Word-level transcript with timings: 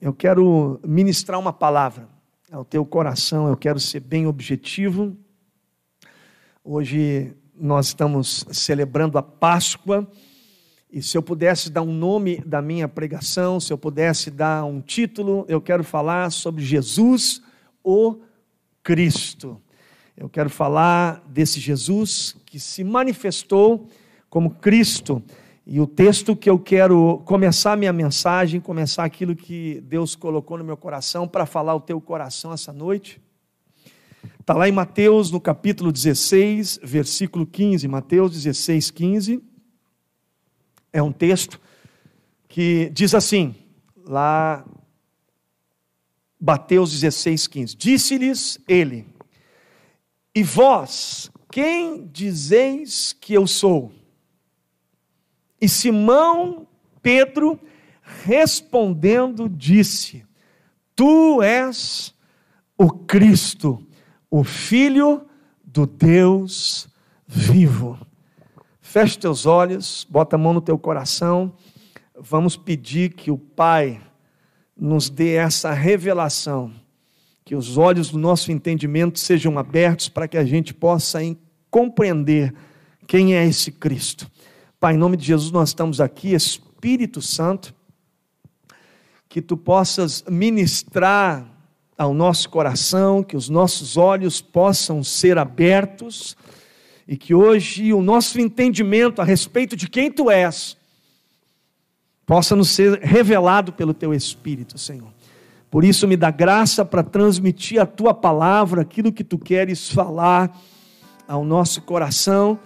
eu 0.00 0.14
quero 0.14 0.80
ministrar 0.82 1.38
uma 1.38 1.52
palavra 1.52 2.08
ao 2.50 2.64
teu 2.64 2.86
coração, 2.86 3.48
eu 3.48 3.56
quero 3.56 3.78
ser 3.78 4.00
bem 4.00 4.26
objetivo. 4.26 5.14
Hoje 6.64 7.34
nós 7.54 7.88
estamos 7.88 8.46
celebrando 8.50 9.18
a 9.18 9.22
Páscoa, 9.22 10.10
e 10.90 11.02
se 11.02 11.16
eu 11.16 11.22
pudesse 11.22 11.68
dar 11.68 11.82
um 11.82 11.92
nome 11.92 12.40
da 12.46 12.62
minha 12.62 12.88
pregação, 12.88 13.60
se 13.60 13.72
eu 13.72 13.76
pudesse 13.76 14.30
dar 14.30 14.64
um 14.64 14.80
título, 14.80 15.44
eu 15.48 15.60
quero 15.60 15.84
falar 15.84 16.32
sobre 16.32 16.64
Jesus, 16.64 17.42
o 17.84 18.16
Cristo. 18.82 19.60
Eu 20.16 20.28
quero 20.28 20.48
falar 20.48 21.22
desse 21.28 21.60
Jesus 21.60 22.34
que 22.46 22.58
se 22.58 22.82
manifestou 22.82 23.86
como 24.30 24.50
Cristo. 24.50 25.22
E 25.72 25.80
o 25.80 25.86
texto 25.86 26.34
que 26.34 26.50
eu 26.50 26.58
quero 26.58 27.22
começar 27.24 27.76
minha 27.76 27.92
mensagem, 27.92 28.60
começar 28.60 29.04
aquilo 29.04 29.36
que 29.36 29.80
Deus 29.82 30.16
colocou 30.16 30.58
no 30.58 30.64
meu 30.64 30.76
coração 30.76 31.28
para 31.28 31.46
falar 31.46 31.76
o 31.76 31.80
teu 31.80 32.00
coração 32.00 32.52
essa 32.52 32.72
noite, 32.72 33.20
está 34.40 34.52
lá 34.52 34.68
em 34.68 34.72
Mateus, 34.72 35.30
no 35.30 35.40
capítulo 35.40 35.92
16, 35.92 36.80
versículo 36.82 37.46
15. 37.46 37.86
Mateus 37.86 38.32
16, 38.32 38.90
15. 38.90 39.44
É 40.92 41.00
um 41.00 41.12
texto 41.12 41.60
que 42.48 42.90
diz 42.92 43.14
assim, 43.14 43.54
lá, 44.04 44.66
Mateus 46.40 46.90
16, 46.90 47.46
15: 47.46 47.76
Disse-lhes 47.76 48.58
ele, 48.66 49.06
e 50.34 50.42
vós, 50.42 51.30
quem 51.48 52.08
dizeis 52.08 53.12
que 53.12 53.32
eu 53.34 53.46
sou? 53.46 53.99
E 55.60 55.68
Simão 55.68 56.66
Pedro, 57.02 57.58
respondendo, 58.24 59.48
disse: 59.48 60.24
Tu 60.96 61.42
és 61.42 62.14
o 62.76 62.90
Cristo, 62.90 63.84
o 64.30 64.42
Filho 64.42 65.26
do 65.64 65.86
Deus 65.86 66.88
vivo. 67.26 67.98
Feche 68.80 69.18
teus 69.18 69.46
olhos, 69.46 70.06
bota 70.10 70.36
a 70.36 70.38
mão 70.38 70.52
no 70.52 70.60
teu 70.60 70.78
coração. 70.78 71.52
Vamos 72.18 72.56
pedir 72.56 73.14
que 73.14 73.30
o 73.30 73.38
Pai 73.38 74.00
nos 74.76 75.08
dê 75.08 75.34
essa 75.34 75.72
revelação, 75.72 76.72
que 77.44 77.54
os 77.54 77.76
olhos 77.76 78.10
do 78.10 78.18
nosso 78.18 78.50
entendimento 78.50 79.18
sejam 79.18 79.58
abertos 79.58 80.08
para 80.08 80.26
que 80.26 80.36
a 80.36 80.44
gente 80.44 80.74
possa 80.74 81.20
compreender 81.70 82.54
quem 83.06 83.36
é 83.36 83.46
esse 83.46 83.70
Cristo. 83.70 84.30
Pai, 84.80 84.94
em 84.94 84.96
nome 84.96 85.14
de 85.18 85.26
Jesus, 85.26 85.52
nós 85.52 85.68
estamos 85.68 86.00
aqui, 86.00 86.32
Espírito 86.32 87.20
Santo, 87.20 87.74
que 89.28 89.42
tu 89.42 89.54
possas 89.54 90.24
ministrar 90.26 91.46
ao 91.98 92.14
nosso 92.14 92.48
coração, 92.48 93.22
que 93.22 93.36
os 93.36 93.50
nossos 93.50 93.98
olhos 93.98 94.40
possam 94.40 95.04
ser 95.04 95.36
abertos 95.36 96.34
e 97.06 97.14
que 97.14 97.34
hoje 97.34 97.92
o 97.92 98.00
nosso 98.00 98.40
entendimento 98.40 99.20
a 99.20 99.24
respeito 99.24 99.76
de 99.76 99.86
quem 99.86 100.10
tu 100.10 100.30
és 100.30 100.78
possa 102.24 102.56
nos 102.56 102.70
ser 102.70 103.00
revelado 103.00 103.74
pelo 103.74 103.92
teu 103.92 104.14
Espírito, 104.14 104.78
Senhor. 104.78 105.12
Por 105.70 105.84
isso, 105.84 106.08
me 106.08 106.16
dá 106.16 106.30
graça 106.30 106.86
para 106.86 107.02
transmitir 107.02 107.78
a 107.82 107.84
tua 107.84 108.14
palavra, 108.14 108.80
aquilo 108.80 109.12
que 109.12 109.24
tu 109.24 109.38
queres 109.38 109.90
falar 109.90 110.58
ao 111.28 111.44
nosso 111.44 111.82
coração 111.82 112.58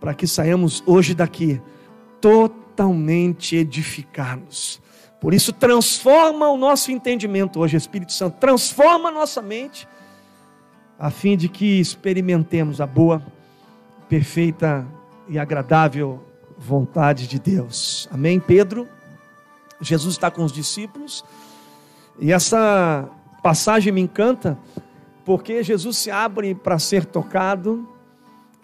para 0.00 0.14
que 0.14 0.26
saiamos 0.26 0.82
hoje 0.86 1.14
daqui 1.14 1.60
totalmente 2.20 3.56
edificados. 3.56 4.80
Por 5.20 5.34
isso, 5.34 5.52
transforma 5.52 6.48
o 6.48 6.56
nosso 6.56 6.90
entendimento 6.90 7.60
hoje, 7.60 7.76
Espírito 7.76 8.12
Santo, 8.12 8.38
transforma 8.38 9.10
a 9.10 9.12
nossa 9.12 9.42
mente, 9.42 9.86
a 10.98 11.10
fim 11.10 11.36
de 11.36 11.48
que 11.48 11.78
experimentemos 11.78 12.80
a 12.80 12.86
boa, 12.86 13.22
perfeita 14.08 14.86
e 15.28 15.38
agradável 15.38 16.24
vontade 16.56 17.26
de 17.26 17.38
Deus. 17.38 18.08
Amém, 18.10 18.40
Pedro? 18.40 18.88
Jesus 19.80 20.14
está 20.14 20.30
com 20.30 20.42
os 20.42 20.52
discípulos, 20.52 21.22
e 22.18 22.32
essa 22.32 23.08
passagem 23.42 23.92
me 23.92 24.00
encanta, 24.00 24.58
porque 25.24 25.62
Jesus 25.62 25.98
se 25.98 26.10
abre 26.10 26.54
para 26.54 26.78
ser 26.78 27.04
tocado, 27.04 27.86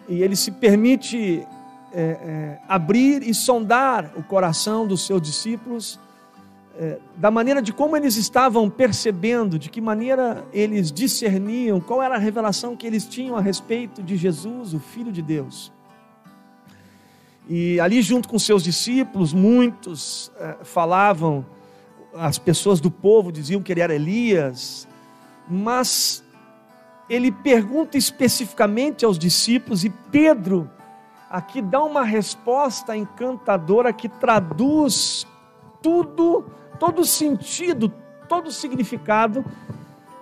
e 0.07 0.23
ele 0.23 0.35
se 0.35 0.51
permite 0.51 1.45
é, 1.93 2.01
é, 2.01 2.59
abrir 2.67 3.23
e 3.23 3.33
sondar 3.33 4.11
o 4.15 4.23
coração 4.23 4.85
dos 4.85 5.05
seus 5.05 5.21
discípulos, 5.21 5.99
é, 6.79 6.99
da 7.15 7.31
maneira 7.31 7.61
de 7.61 7.73
como 7.73 7.97
eles 7.97 8.15
estavam 8.17 8.69
percebendo, 8.69 9.57
de 9.57 9.69
que 9.69 9.81
maneira 9.81 10.45
eles 10.53 10.91
discerniam, 10.91 11.79
qual 11.79 12.03
era 12.03 12.15
a 12.15 12.19
revelação 12.19 12.75
que 12.75 12.85
eles 12.85 13.05
tinham 13.05 13.35
a 13.35 13.41
respeito 13.41 14.03
de 14.03 14.15
Jesus, 14.15 14.73
o 14.73 14.79
Filho 14.79 15.11
de 15.11 15.21
Deus. 15.21 15.71
E 17.49 17.79
ali, 17.79 18.01
junto 18.01 18.27
com 18.27 18.37
seus 18.37 18.63
discípulos, 18.63 19.33
muitos 19.33 20.31
é, 20.37 20.57
falavam, 20.63 21.45
as 22.13 22.37
pessoas 22.37 22.79
do 22.79 22.91
povo 22.91 23.31
diziam 23.31 23.61
que 23.61 23.71
ele 23.71 23.81
era 23.81 23.95
Elias, 23.95 24.87
mas 25.49 26.23
ele 27.09 27.31
pergunta 27.31 27.97
especificamente 27.97 29.05
aos 29.05 29.17
discípulos 29.17 29.83
e 29.83 29.89
Pedro 29.89 30.69
aqui 31.29 31.61
dá 31.61 31.83
uma 31.83 32.03
resposta 32.03 32.95
encantadora 32.95 33.91
que 33.93 34.07
traduz 34.07 35.27
tudo, 35.81 36.45
todo 36.79 37.01
o 37.01 37.05
sentido, 37.05 37.91
todo 38.27 38.47
o 38.47 38.51
significado 38.51 39.45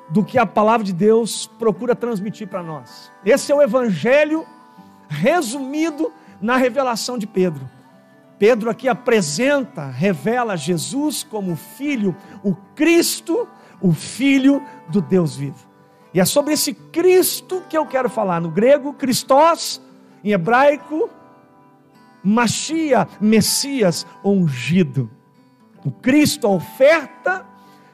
do 0.09 0.23
que 0.23 0.37
a 0.37 0.45
palavra 0.45 0.85
de 0.85 0.93
Deus 0.93 1.47
procura 1.47 1.95
transmitir 1.95 2.47
para 2.47 2.61
nós. 2.61 3.11
Esse 3.25 3.51
é 3.51 3.55
o 3.55 3.61
evangelho 3.61 4.45
resumido 5.07 6.11
na 6.41 6.57
revelação 6.57 7.17
de 7.17 7.25
Pedro. 7.25 7.67
Pedro 8.37 8.69
aqui 8.69 8.87
apresenta, 8.87 9.89
revela 9.89 10.57
Jesus 10.57 11.23
como 11.23 11.55
filho, 11.55 12.15
o 12.43 12.53
Cristo, 12.75 13.47
o 13.81 13.93
filho 13.93 14.61
do 14.89 15.01
Deus 15.01 15.35
vivo. 15.35 15.74
E 16.15 16.19
é 16.21 16.23
sobre 16.23 16.53
esse 16.53 16.73
Cristo 16.73 17.61
que 17.69 17.77
eu 17.77 17.85
quero 17.85 18.09
falar. 18.09 18.39
No 18.39 18.49
grego, 18.49 18.93
Christos, 18.93 19.81
em 20.23 20.31
hebraico, 20.31 21.09
Machia, 22.23 23.05
Messias, 23.19 24.07
ungido. 24.23 25.11
O 25.83 25.91
Cristo, 25.91 26.47
a 26.47 26.51
oferta 26.51 27.45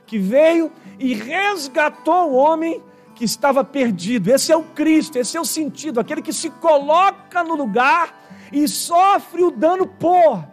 que 0.05 0.19
veio 0.19 0.71
e 0.99 1.15
resgatou 1.15 2.29
o 2.29 2.35
homem 2.35 2.83
que 3.15 3.25
estava 3.25 3.63
perdido. 3.63 4.29
Esse 4.29 4.51
é 4.51 4.55
o 4.55 4.65
Cristo, 4.65 5.17
esse 5.17 5.35
é 5.35 5.41
o 5.41 5.45
sentido, 5.45 5.99
aquele 5.99 6.21
que 6.21 6.31
se 6.31 6.51
coloca 6.51 7.43
no 7.43 7.55
lugar 7.55 8.23
e 8.53 8.67
sofre 8.67 9.43
o 9.43 9.49
dano 9.49 9.87
por. 9.87 10.47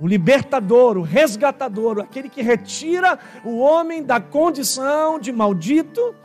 O 0.00 0.08
libertador, 0.08 0.98
o 0.98 1.02
resgatador, 1.02 2.00
aquele 2.00 2.28
que 2.28 2.42
retira 2.42 3.16
o 3.44 3.58
homem 3.58 4.02
da 4.02 4.20
condição 4.20 5.20
de 5.20 5.30
maldito 5.30 6.16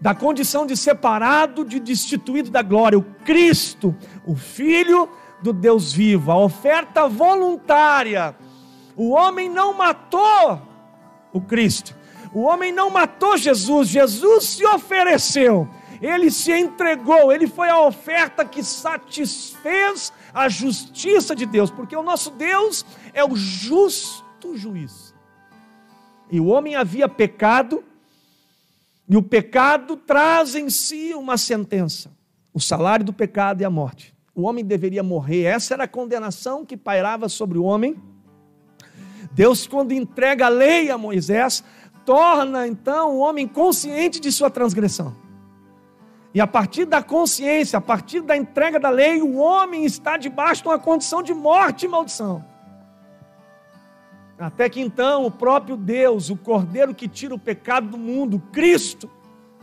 da 0.00 0.14
condição 0.14 0.66
de 0.66 0.76
separado, 0.76 1.64
de 1.64 1.80
destituído 1.80 2.50
da 2.50 2.62
glória, 2.62 2.98
o 2.98 3.02
Cristo, 3.24 3.94
o 4.26 4.36
Filho 4.36 5.08
do 5.42 5.52
Deus 5.52 5.92
vivo, 5.92 6.30
a 6.30 6.38
oferta 6.38 7.08
voluntária. 7.08 8.36
O 8.96 9.10
homem 9.10 9.48
não 9.48 9.74
matou 9.74 10.60
o 11.32 11.40
Cristo, 11.40 11.94
o 12.32 12.40
homem 12.42 12.72
não 12.72 12.90
matou 12.90 13.36
Jesus, 13.36 13.88
Jesus 13.88 14.44
se 14.44 14.66
ofereceu, 14.66 15.68
ele 16.00 16.30
se 16.30 16.52
entregou, 16.52 17.32
ele 17.32 17.46
foi 17.46 17.68
a 17.68 17.80
oferta 17.80 18.44
que 18.44 18.62
satisfez 18.62 20.12
a 20.32 20.48
justiça 20.48 21.34
de 21.34 21.46
Deus, 21.46 21.70
porque 21.70 21.96
o 21.96 22.02
nosso 22.02 22.30
Deus 22.30 22.84
é 23.12 23.24
o 23.24 23.34
justo 23.34 24.56
juiz. 24.56 25.14
E 26.30 26.40
o 26.40 26.46
homem 26.46 26.74
havia 26.74 27.08
pecado, 27.08 27.84
e 29.08 29.16
o 29.16 29.22
pecado 29.22 29.96
traz 29.96 30.54
em 30.54 30.70
si 30.70 31.14
uma 31.14 31.36
sentença. 31.36 32.10
O 32.52 32.60
salário 32.60 33.04
do 33.04 33.12
pecado 33.12 33.62
é 33.62 33.64
a 33.64 33.70
morte. 33.70 34.14
O 34.34 34.42
homem 34.42 34.64
deveria 34.64 35.02
morrer. 35.02 35.42
Essa 35.42 35.74
era 35.74 35.84
a 35.84 35.88
condenação 35.88 36.64
que 36.64 36.76
pairava 36.76 37.28
sobre 37.28 37.58
o 37.58 37.64
homem. 37.64 37.96
Deus, 39.32 39.66
quando 39.66 39.92
entrega 39.92 40.46
a 40.46 40.48
lei 40.48 40.90
a 40.90 40.96
Moisés, 40.96 41.62
torna 42.04 42.66
então 42.66 43.16
o 43.16 43.18
homem 43.18 43.46
consciente 43.46 44.20
de 44.20 44.32
sua 44.32 44.48
transgressão. 44.48 45.14
E 46.32 46.40
a 46.40 46.46
partir 46.46 46.84
da 46.84 47.02
consciência, 47.02 47.78
a 47.78 47.82
partir 47.82 48.20
da 48.20 48.36
entrega 48.36 48.80
da 48.80 48.90
lei, 48.90 49.22
o 49.22 49.36
homem 49.36 49.84
está 49.84 50.16
debaixo 50.16 50.62
de 50.62 50.68
uma 50.68 50.78
condição 50.78 51.22
de 51.22 51.32
morte 51.32 51.86
e 51.86 51.88
maldição. 51.88 52.44
Até 54.38 54.68
que 54.68 54.80
então 54.80 55.24
o 55.24 55.30
próprio 55.30 55.76
Deus, 55.76 56.28
o 56.28 56.36
Cordeiro 56.36 56.94
que 56.94 57.08
tira 57.08 57.34
o 57.34 57.38
pecado 57.38 57.88
do 57.88 57.98
mundo, 57.98 58.42
Cristo, 58.52 59.08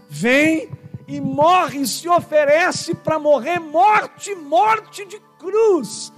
vem 0.10 0.70
e 1.08 1.20
morre 1.20 1.82
e 1.82 1.88
se 1.88 2.08
oferece 2.08 2.96
para 2.96 3.20
morrer 3.20 3.60
morte, 3.60 4.34
morte 4.36 5.06
de 5.06 5.20
cruz. 5.38 6.14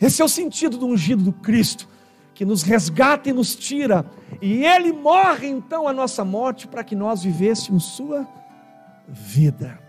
Esse 0.00 0.20
é 0.20 0.24
o 0.24 0.28
sentido 0.28 0.76
do 0.76 0.86
ungido 0.86 1.22
do 1.22 1.32
Cristo, 1.32 1.88
que 2.34 2.44
nos 2.44 2.62
resgata 2.62 3.30
e 3.30 3.32
nos 3.32 3.54
tira, 3.54 4.04
e 4.42 4.64
ele 4.64 4.92
morre 4.92 5.46
então 5.48 5.86
a 5.86 5.92
nossa 5.92 6.24
morte 6.24 6.66
para 6.66 6.84
que 6.84 6.94
nós 6.94 7.22
vivêssemos 7.22 7.84
sua 7.84 8.26
vida. 9.08 9.85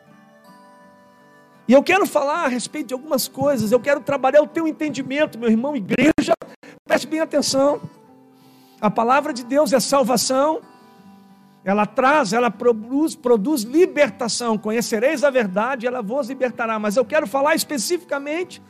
E 1.68 1.74
eu 1.74 1.84
quero 1.84 2.06
falar 2.06 2.46
a 2.46 2.48
respeito 2.48 2.88
de 2.88 2.94
algumas 2.94 3.28
coisas, 3.28 3.72
eu 3.72 3.80
quero 3.80 4.00
trabalhar 4.00 4.42
o 4.42 4.48
teu 4.48 4.68
entendimento, 4.68 5.38
meu 5.38 5.50
irmão, 5.50 5.76
igreja, 5.76 6.34
preste 6.86 7.08
bem 7.08 7.20
atenção. 7.20 7.82
A 8.80 8.90
palavra 8.90 9.34
de 9.34 9.44
Deus 9.44 9.74
é 9.74 9.80
salvação, 9.80 10.62
ela 11.66 11.86
traz, 11.86 12.32
ela 12.32 12.50
produz, 12.50 13.16
produz 13.16 13.64
libertação. 13.64 14.58
Conhecereis 14.58 15.26
a 15.26 15.30
verdade, 15.30 15.86
ela 15.86 16.02
vos 16.02 16.30
libertará. 16.30 16.80
Mas 16.80 16.96
eu 16.96 17.04
quero 17.04 17.28
falar 17.28 17.56
especificamente 17.56 18.62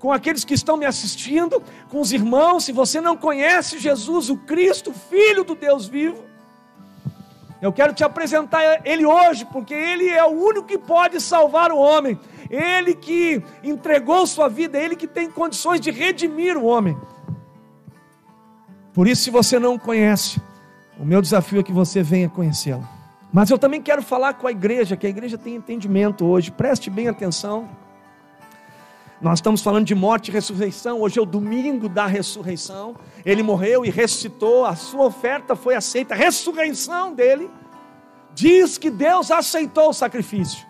com 0.00 0.10
aqueles 0.10 0.44
que 0.44 0.54
estão 0.54 0.76
me 0.76 0.84
assistindo, 0.84 1.62
com 1.88 2.00
os 2.00 2.10
irmãos. 2.10 2.64
Se 2.64 2.72
você 2.72 3.00
não 3.00 3.16
conhece 3.16 3.78
Jesus, 3.78 4.30
o 4.30 4.36
Cristo, 4.36 4.92
Filho 4.92 5.44
do 5.44 5.54
Deus 5.54 5.86
vivo, 5.86 6.24
eu 7.62 7.72
quero 7.72 7.92
te 7.92 8.02
apresentar 8.02 8.80
Ele 8.84 9.04
hoje, 9.04 9.44
porque 9.52 9.74
Ele 9.74 10.08
é 10.08 10.24
o 10.24 10.30
único 10.30 10.66
que 10.66 10.78
pode 10.78 11.20
salvar 11.20 11.70
o 11.70 11.78
homem. 11.78 12.18
Ele 12.50 12.94
que 12.94 13.40
entregou 13.62 14.26
sua 14.26 14.48
vida, 14.48 14.76
Ele 14.76 14.96
que 14.96 15.06
tem 15.06 15.30
condições 15.30 15.80
de 15.80 15.90
redimir 15.90 16.56
o 16.56 16.64
homem. 16.64 16.96
Por 18.92 19.06
isso, 19.06 19.22
se 19.22 19.30
você 19.30 19.58
não 19.58 19.78
conhece, 19.78 20.40
o 20.98 21.04
meu 21.04 21.22
desafio 21.22 21.60
é 21.60 21.62
que 21.62 21.72
você 21.72 22.02
venha 22.02 22.28
conhecê-lo. 22.28 22.86
Mas 23.32 23.48
eu 23.48 23.58
também 23.58 23.80
quero 23.80 24.02
falar 24.02 24.34
com 24.34 24.48
a 24.48 24.50
igreja, 24.50 24.96
que 24.96 25.06
a 25.06 25.10
igreja 25.10 25.38
tem 25.38 25.54
entendimento 25.54 26.26
hoje, 26.26 26.50
preste 26.50 26.90
bem 26.90 27.06
atenção. 27.06 27.68
Nós 29.20 29.38
estamos 29.38 29.60
falando 29.60 29.84
de 29.84 29.94
morte 29.94 30.28
e 30.28 30.32
ressurreição. 30.32 31.00
Hoje 31.00 31.18
é 31.18 31.22
o 31.22 31.26
domingo 31.26 31.88
da 31.88 32.06
ressurreição. 32.06 32.96
Ele 33.24 33.42
morreu 33.42 33.84
e 33.84 33.90
ressuscitou. 33.90 34.64
A 34.64 34.74
sua 34.74 35.04
oferta 35.04 35.54
foi 35.54 35.74
aceita. 35.74 36.14
A 36.14 36.16
ressurreição 36.16 37.14
dele 37.14 37.50
diz 38.34 38.78
que 38.78 38.88
Deus 38.88 39.30
aceitou 39.30 39.90
o 39.90 39.92
sacrifício. 39.92 40.66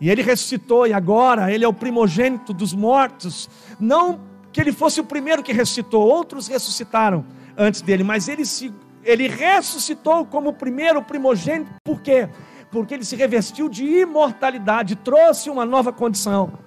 E 0.00 0.10
ele 0.10 0.22
ressuscitou, 0.22 0.86
e 0.86 0.92
agora 0.92 1.52
ele 1.52 1.64
é 1.64 1.68
o 1.68 1.72
primogênito 1.72 2.52
dos 2.52 2.74
mortos. 2.74 3.48
Não 3.80 4.20
que 4.52 4.60
ele 4.60 4.72
fosse 4.72 5.00
o 5.00 5.04
primeiro 5.04 5.42
que 5.42 5.52
ressuscitou, 5.52 6.06
outros 6.06 6.48
ressuscitaram 6.48 7.24
antes 7.56 7.80
dele, 7.80 8.02
mas 8.02 8.28
ele, 8.28 8.44
se, 8.44 8.72
ele 9.04 9.28
ressuscitou 9.28 10.24
como 10.26 10.50
o 10.50 10.52
primeiro 10.52 11.02
primogênito, 11.02 11.70
por 11.84 12.00
quê? 12.00 12.28
Porque 12.70 12.94
ele 12.94 13.04
se 13.04 13.16
revestiu 13.16 13.68
de 13.68 13.84
imortalidade, 13.84 14.96
trouxe 14.96 15.48
uma 15.48 15.64
nova 15.64 15.92
condição. 15.92 16.58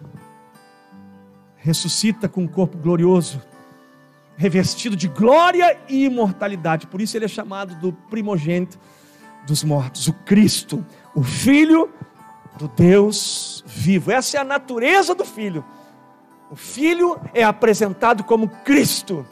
Ressuscita 1.58 2.28
com 2.28 2.44
um 2.44 2.48
corpo 2.48 2.78
glorioso, 2.78 3.42
revestido 4.38 4.96
de 4.96 5.08
glória 5.08 5.78
e 5.88 6.06
imortalidade, 6.06 6.88
por 6.88 7.02
isso 7.02 7.18
ele 7.18 7.26
é 7.26 7.28
chamado 7.28 7.76
do 7.76 7.92
primogênito 7.92 8.80
dos 9.46 9.64
mortos, 9.64 10.08
o 10.08 10.14
Cristo, 10.14 10.86
o 11.14 11.24
Filho 11.24 11.92
do 12.60 12.68
Deus 12.68 13.64
vivo. 13.66 14.12
Essa 14.12 14.38
é 14.38 14.40
a 14.42 14.44
natureza 14.44 15.16
do 15.16 15.24
Filho. 15.24 15.64
O 16.52 16.58
Filho 16.58 17.18
é 17.34 17.42
apresentado 17.42 18.22
como 18.26 18.50
Cristo. 18.50 19.26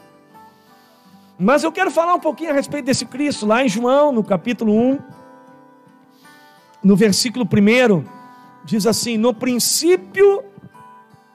Mas 1.38 1.62
eu 1.62 1.70
quero 1.70 1.90
falar 1.90 2.14
um 2.14 2.20
pouquinho 2.20 2.50
a 2.50 2.54
respeito 2.54 2.86
desse 2.86 3.04
Cristo, 3.04 3.44
lá 3.44 3.62
em 3.62 3.68
João, 3.68 4.10
no 4.10 4.24
capítulo 4.24 4.72
1, 4.72 4.98
no 6.82 6.96
versículo 6.96 7.44
1, 7.44 8.04
diz 8.64 8.86
assim: 8.86 9.18
No 9.18 9.34
princípio 9.34 10.42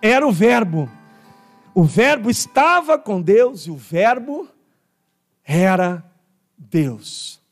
era 0.01 0.27
o 0.27 0.31
Verbo, 0.31 0.89
o 1.75 1.83
Verbo 1.83 2.29
estava 2.29 2.97
com 2.97 3.21
Deus 3.21 3.67
e 3.67 3.71
o 3.71 3.77
Verbo 3.77 4.47
era 5.45 6.03
Deus. 6.57 7.42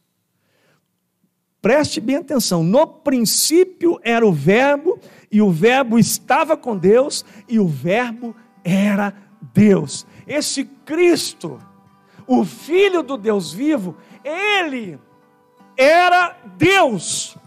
Preste 1.62 2.02
bem 2.02 2.18
atenção: 2.18 2.64
no 2.64 2.88
princípio 2.88 4.00
era 4.04 4.26
o 4.26 4.34
Verbo, 4.34 5.00
e 5.32 5.42
o 5.42 5.52
Verbo 5.52 6.00
estava 6.00 6.58
com 6.58 6.76
Deus, 6.76 7.24
e 7.48 7.60
o 7.60 7.68
Verbo 7.68 8.36
era 8.64 9.14
Deus. 9.54 10.06
Esse 10.28 10.66
Cristo, 10.86 11.60
o 12.26 12.44
Filho 12.44 13.04
do 13.04 13.18
Deus 13.18 13.54
vivo, 13.54 13.96
ele 14.24 15.00
era 15.78 16.36
Deus. 16.58 17.38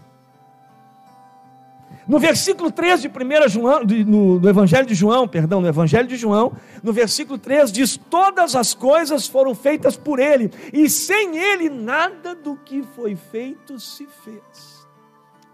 No 2.07 2.19
versículo 2.19 2.71
3 2.71 3.01
de 3.01 3.07
1 3.07 3.49
João, 3.49 3.83
no, 3.83 4.39
no, 4.39 4.49
Evangelho 4.49 4.85
de 4.85 4.93
João, 4.93 5.27
perdão, 5.27 5.59
no 5.59 5.67
Evangelho 5.67 6.07
de 6.07 6.15
João, 6.15 6.53
no 6.83 6.93
versículo 6.93 7.39
3 7.39 7.71
diz: 7.71 7.97
Todas 7.97 8.55
as 8.55 8.73
coisas 8.75 9.27
foram 9.27 9.55
feitas 9.55 9.97
por 9.97 10.19
Ele, 10.19 10.51
e 10.71 10.87
sem 10.87 11.37
Ele 11.37 11.67
nada 11.67 12.35
do 12.35 12.55
que 12.57 12.83
foi 12.95 13.15
feito 13.15 13.79
se 13.79 14.07
fez. 14.23 14.85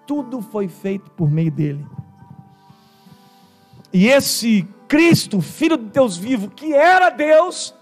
Tudo 0.06 0.42
foi 0.42 0.68
feito 0.68 1.10
por 1.12 1.32
meio 1.32 1.52
dele. 1.52 1.86
E 3.94 4.08
esse 4.08 4.68
Cristo, 4.88 5.40
Filho 5.40 5.78
de 5.78 5.86
Deus 5.86 6.18
vivo, 6.18 6.50
que 6.50 6.74
era 6.74 7.10
Deus, 7.10 7.74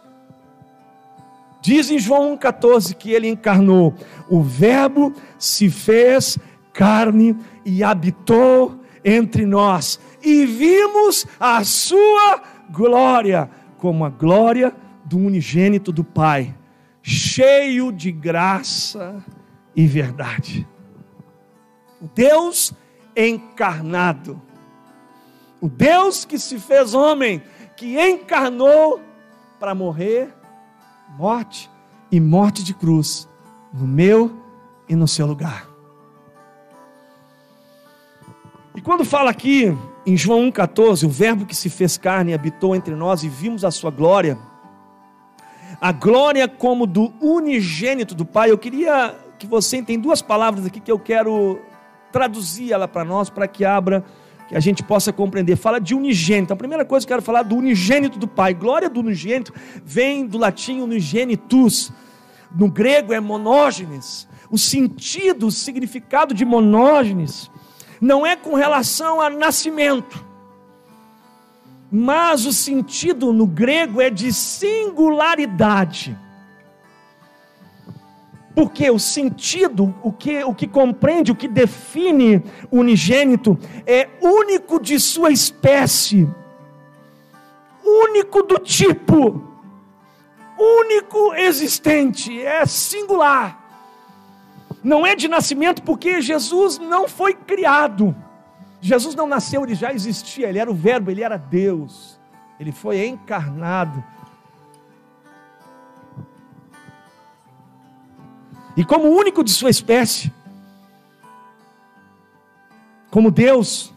diz 1.62 1.90
em 1.90 1.98
João 1.98 2.38
1,14 2.38 2.94
que 2.94 3.12
ele 3.12 3.28
encarnou, 3.28 3.96
o 4.30 4.42
Verbo 4.42 5.14
se 5.38 5.70
fez 5.70 6.38
carne 6.80 7.38
e 7.66 7.84
habitou 7.84 8.80
entre 9.04 9.46
nós, 9.46 10.00
e 10.24 10.46
vimos 10.46 11.28
a 11.38 11.62
sua 11.66 12.42
glória, 12.72 13.52
como 13.78 14.06
a 14.06 14.10
glória 14.10 14.74
do 15.04 15.18
unigênito 15.18 15.92
do 15.92 16.06
Pai, 16.06 16.56
cheio 17.02 17.92
de 17.92 18.14
graça 18.14 19.22
e 19.76 19.86
verdade. 19.86 20.66
Deus 22.16 22.72
encarnado, 23.14 24.42
o 25.60 25.68
Deus 25.68 26.24
que 26.24 26.40
se 26.40 26.58
fez 26.58 26.94
homem, 26.94 27.44
que 27.76 28.00
encarnou 28.00 29.02
para 29.60 29.76
morrer, 29.76 30.34
morte 31.18 31.70
e 32.10 32.22
morte 32.22 32.64
de 32.64 32.74
cruz, 32.74 33.28
no 33.74 33.86
meu 33.86 34.32
e 34.88 34.96
no 34.96 35.10
seu 35.10 35.28
lugar. 35.28 35.69
E 38.76 38.82
quando 38.82 39.04
fala 39.04 39.32
aqui 39.32 39.76
em 40.06 40.16
João 40.16 40.50
1,14, 40.52 41.06
o 41.06 41.10
Verbo 41.10 41.46
que 41.46 41.56
se 41.56 41.70
fez 41.70 41.98
carne 41.98 42.34
habitou 42.34 42.76
entre 42.76 42.96
nós 42.96 43.24
e 43.24 43.30
vimos 43.30 43.66
a 43.66 43.72
sua 43.72 43.90
glória, 43.90 44.38
a 45.82 45.92
glória 45.92 46.48
como 46.48 46.86
do 46.86 47.12
unigênito 47.20 48.14
do 48.14 48.26
Pai, 48.26 48.52
eu 48.52 48.58
queria 48.58 49.16
que 49.38 49.48
você 49.48 49.82
tem 49.82 50.00
duas 50.00 50.22
palavras 50.22 50.66
aqui 50.66 50.80
que 50.80 50.92
eu 50.92 51.00
quero 51.00 51.60
traduzir 52.12 52.72
ela 52.72 52.88
para 52.88 53.04
nós, 53.04 53.30
para 53.30 53.48
que 53.48 53.64
abra, 53.66 54.04
que 54.48 54.56
a 54.56 54.60
gente 54.60 54.84
possa 54.84 55.14
compreender. 55.14 55.56
Fala 55.56 55.80
de 55.80 55.96
unigênito. 55.96 56.54
A 56.54 56.56
primeira 56.56 56.84
coisa 56.84 57.06
que 57.06 57.14
eu 57.14 57.16
quero 57.16 57.26
falar 57.26 57.44
do 57.44 57.56
unigênito 57.56 58.20
do 58.20 58.28
Pai. 58.28 58.54
Glória 58.54 58.90
do 58.90 59.00
unigênito 59.00 59.54
vem 59.84 60.26
do 60.26 60.38
latim 60.38 60.82
unigenitus. 60.82 61.92
No 62.54 62.70
grego 62.70 63.14
é 63.14 63.20
monógenes. 63.20 64.28
O 64.50 64.58
sentido, 64.58 65.48
o 65.48 65.52
significado 65.52 66.34
de 66.34 66.44
monógenes 66.44 67.50
não 68.00 68.26
é 68.26 68.36
com 68.36 68.56
relação 68.56 69.20
a 69.20 69.30
nascimento, 69.30 70.26
mas 71.92 72.46
o 72.46 72.54
sentido 72.54 73.34
no 73.34 73.46
grego 73.46 74.02
é 74.02 74.10
de 74.10 74.32
singularidade. 74.32 76.18
Porque 78.56 78.90
o 78.90 79.00
sentido, 79.00 79.96
o 80.04 80.12
que, 80.12 80.44
o 80.44 80.54
que 80.54 80.68
compreende, 80.68 81.32
o 81.32 81.36
que 81.36 81.48
define 81.48 82.44
o 82.70 82.80
unigênito, 82.80 83.58
é 83.86 84.10
único 84.22 84.80
de 84.80 85.00
sua 85.00 85.32
espécie, 85.32 86.28
único 87.84 88.44
do 88.44 88.60
tipo, 88.60 89.42
único 90.58 91.34
existente, 91.36 92.42
é 92.42 92.66
singular 92.66 93.69
não 94.84 95.06
é 95.06 95.16
de 95.16 95.28
nascimento 95.28 95.82
porque 95.84 96.22
Jesus 96.22 96.78
não 96.78 97.08
foi 97.08 97.34
criado. 97.34 98.16
Jesus 98.82 99.14
não 99.14 99.28
nasceu, 99.28 99.64
ele 99.64 99.76
já 99.76 99.94
existia, 99.94 100.48
ele 100.48 100.60
era 100.60 100.72
o 100.72 100.74
Verbo, 100.74 101.12
ele 101.12 101.22
era 101.22 101.38
Deus, 101.38 102.20
ele 102.60 102.72
foi 102.72 103.06
encarnado. 103.06 104.02
E 108.78 108.86
como 108.86 109.10
único 109.10 109.44
de 109.44 109.52
sua 109.52 109.70
espécie, 109.70 110.32
como 113.12 113.30
Deus, 113.30 113.94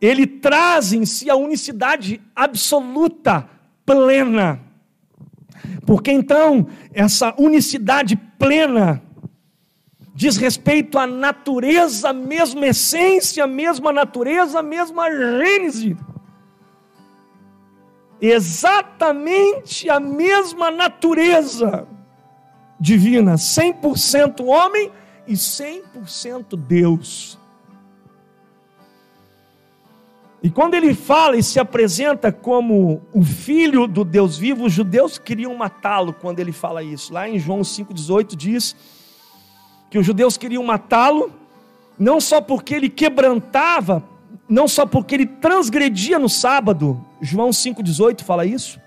ele 0.00 0.26
traz 0.26 0.92
em 0.92 1.04
si 1.04 1.28
a 1.28 1.34
unicidade 1.34 2.22
absoluta, 2.36 3.48
plena. 3.84 4.60
Porque 5.84 6.12
então, 6.12 6.68
essa 6.92 7.34
unicidade 7.36 8.14
plena 8.14 9.02
diz 10.14 10.36
respeito 10.36 10.96
à 10.96 11.06
natureza, 11.06 12.12
mesma 12.12 12.68
essência, 12.68 13.46
mesma 13.48 13.92
natureza, 13.92 14.60
a 14.60 14.62
mesma 14.62 15.10
gênese. 15.10 15.96
exatamente 18.20 19.90
a 19.90 20.00
mesma 20.00 20.70
natureza 20.70 21.86
divina, 22.80 23.34
100% 23.34 24.46
homem 24.46 24.90
e 25.26 25.34
100% 25.34 26.56
Deus. 26.56 27.38
E 30.42 30.50
quando 30.50 30.74
ele 30.74 30.94
fala 30.94 31.36
e 31.36 31.42
se 31.42 31.58
apresenta 31.58 32.30
como 32.30 33.02
o 33.12 33.22
filho 33.22 33.86
do 33.86 34.04
Deus 34.04 34.38
vivo, 34.38 34.66
os 34.66 34.72
judeus 34.72 35.18
queriam 35.18 35.54
matá-lo 35.54 36.12
quando 36.12 36.38
ele 36.38 36.52
fala 36.52 36.82
isso. 36.82 37.12
Lá 37.12 37.28
em 37.28 37.38
João 37.38 37.60
5,18 37.60 38.36
diz 38.36 38.76
que 39.94 39.98
os 40.00 40.04
judeus 40.04 40.36
queriam 40.36 40.64
matá-lo, 40.64 41.30
não 41.96 42.20
só 42.20 42.40
porque 42.40 42.74
ele 42.74 42.88
quebrantava, 42.88 44.02
não 44.48 44.66
só 44.66 44.84
porque 44.84 45.14
ele 45.14 45.24
transgredia 45.24 46.18
no 46.18 46.28
sábado. 46.28 47.00
João 47.20 47.50
5,18 47.50 48.22
fala 48.24 48.44
isso. 48.44 48.80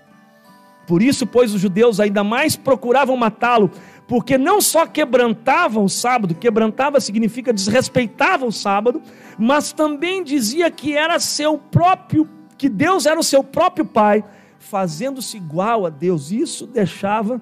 Por 0.86 1.02
isso, 1.02 1.26
pois, 1.26 1.54
os 1.54 1.62
judeus 1.62 1.98
ainda 1.98 2.22
mais 2.22 2.56
procuravam 2.56 3.16
matá-lo, 3.16 3.70
porque 4.06 4.36
não 4.36 4.60
só 4.60 4.84
quebrantavam 4.84 5.82
o 5.82 5.88
sábado, 5.88 6.34
quebrantava 6.34 7.00
significa 7.00 7.54
desrespeitava 7.54 8.44
o 8.44 8.52
sábado, 8.52 9.00
mas 9.38 9.72
também 9.72 10.22
dizia 10.22 10.70
que 10.70 10.94
era 10.94 11.18
seu 11.18 11.56
próprio, 11.56 12.28
que 12.58 12.68
Deus 12.68 13.06
era 13.06 13.18
o 13.18 13.24
seu 13.24 13.42
próprio 13.42 13.86
pai, 13.86 14.22
fazendo-se 14.58 15.38
igual 15.38 15.86
a 15.86 15.88
Deus. 15.88 16.30
Isso 16.30 16.66
deixava 16.66 17.40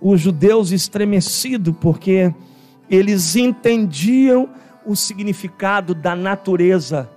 os 0.00 0.20
judeus 0.20 0.70
estremecidos, 0.70 1.74
porque 1.80 2.32
eles 2.90 3.36
entendiam 3.36 4.48
o 4.84 4.96
significado 4.96 5.94
da 5.94 6.16
natureza 6.16 7.08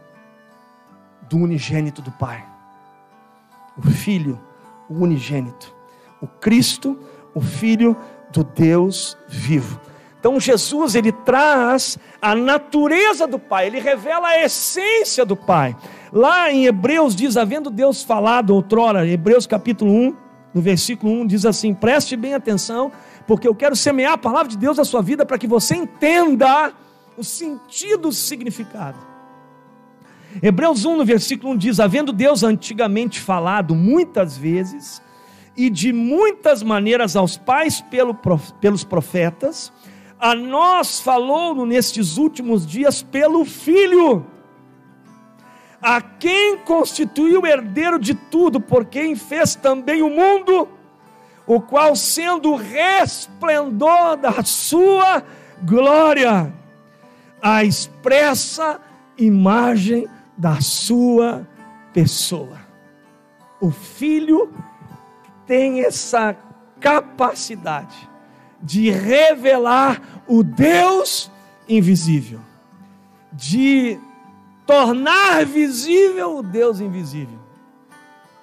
do 1.28 1.38
unigênito 1.38 2.02
do 2.02 2.12
Pai. 2.12 2.46
O 3.78 3.82
Filho, 3.90 4.40
o 4.88 4.94
unigênito. 4.94 5.74
O 6.22 6.28
Cristo, 6.28 6.98
o 7.34 7.42
Filho 7.42 7.98
do 8.32 8.44
Deus 8.44 9.18
vivo. 9.28 9.80
Então 10.20 10.40
Jesus 10.40 10.96
ele 10.96 11.12
traz 11.12 11.98
a 12.22 12.34
natureza 12.34 13.28
do 13.28 13.38
Pai, 13.38 13.68
ele 13.68 13.80
revela 13.80 14.28
a 14.30 14.44
essência 14.44 15.26
do 15.26 15.36
Pai. 15.36 15.76
Lá 16.12 16.52
em 16.52 16.66
Hebreus 16.66 17.16
diz, 17.16 17.36
havendo 17.36 17.70
Deus 17.70 18.04
falado 18.04 18.52
outrora, 18.52 19.06
Hebreus 19.08 19.48
capítulo 19.48 19.92
1, 19.92 20.16
no 20.54 20.62
versículo 20.62 21.12
1 21.22 21.28
diz 21.28 21.46
assim: 21.46 21.74
"Preste 21.74 22.16
bem 22.16 22.34
atenção, 22.34 22.92
porque 23.26 23.48
eu 23.48 23.56
quero 23.56 23.76
semear 23.76 24.14
a 24.14 24.18
palavra 24.18 24.50
de 24.50 24.58
Deus 24.58 24.78
na 24.78 24.86
sua 24.86 25.02
vida 25.02 25.26
para 25.26 25.38
que 25.38 25.48
você 25.48 25.76
entenda 25.76 26.74
o 27.18 27.24
sentido, 27.24 28.10
o 28.10 28.14
significado. 28.14 28.98
Hebreus 30.42 30.84
1, 30.84 30.98
no 30.98 31.06
versículo 31.06 31.54
1 31.54 31.58
diz: 31.58 31.80
Havendo 31.80 32.12
Deus 32.12 32.44
antigamente 32.44 33.20
falado 33.20 33.76
muitas 33.76 34.38
vezes 34.38 35.02
e 35.56 35.70
de 35.70 35.94
muitas 35.94 36.64
maneiras 36.64 37.16
aos 37.16 37.38
pais 37.38 37.82
pelo, 37.82 38.18
pelos 38.60 38.84
profetas, 38.84 39.72
a 40.20 40.34
nós 40.34 41.00
falou 41.00 41.66
nestes 41.66 42.18
últimos 42.18 42.66
dias 42.66 43.04
pelo 43.04 43.46
Filho, 43.46 44.26
a 45.84 46.00
quem 46.00 46.60
constituiu 46.60 47.42
o 47.42 47.46
herdeiro 47.46 48.00
de 48.00 48.14
tudo, 48.16 48.62
por 48.62 48.86
quem 48.86 49.18
fez 49.18 49.54
também 49.54 50.02
o 50.02 50.10
mundo, 50.10 50.70
o 51.46 51.60
qual, 51.60 51.94
sendo 51.94 52.54
o 52.54 52.56
resplendor 52.56 54.16
da 54.16 54.42
sua 54.44 55.22
glória, 55.62 56.54
a 57.42 57.66
expressa 57.66 58.80
imagem 59.18 60.08
da 60.38 60.62
sua 60.62 61.46
pessoa. 61.92 62.58
O 63.60 63.70
Filho 63.70 64.54
tem 65.46 65.82
essa 65.82 66.34
capacidade 66.80 68.10
de 68.62 68.90
revelar 68.90 70.02
o 70.26 70.44
Deus 70.44 71.30
invisível, 71.68 72.40
de 73.34 74.00
tornar 74.66 75.46
visível 75.46 76.38
o 76.38 76.44
Deus 76.44 76.80
invisível. 76.80 77.40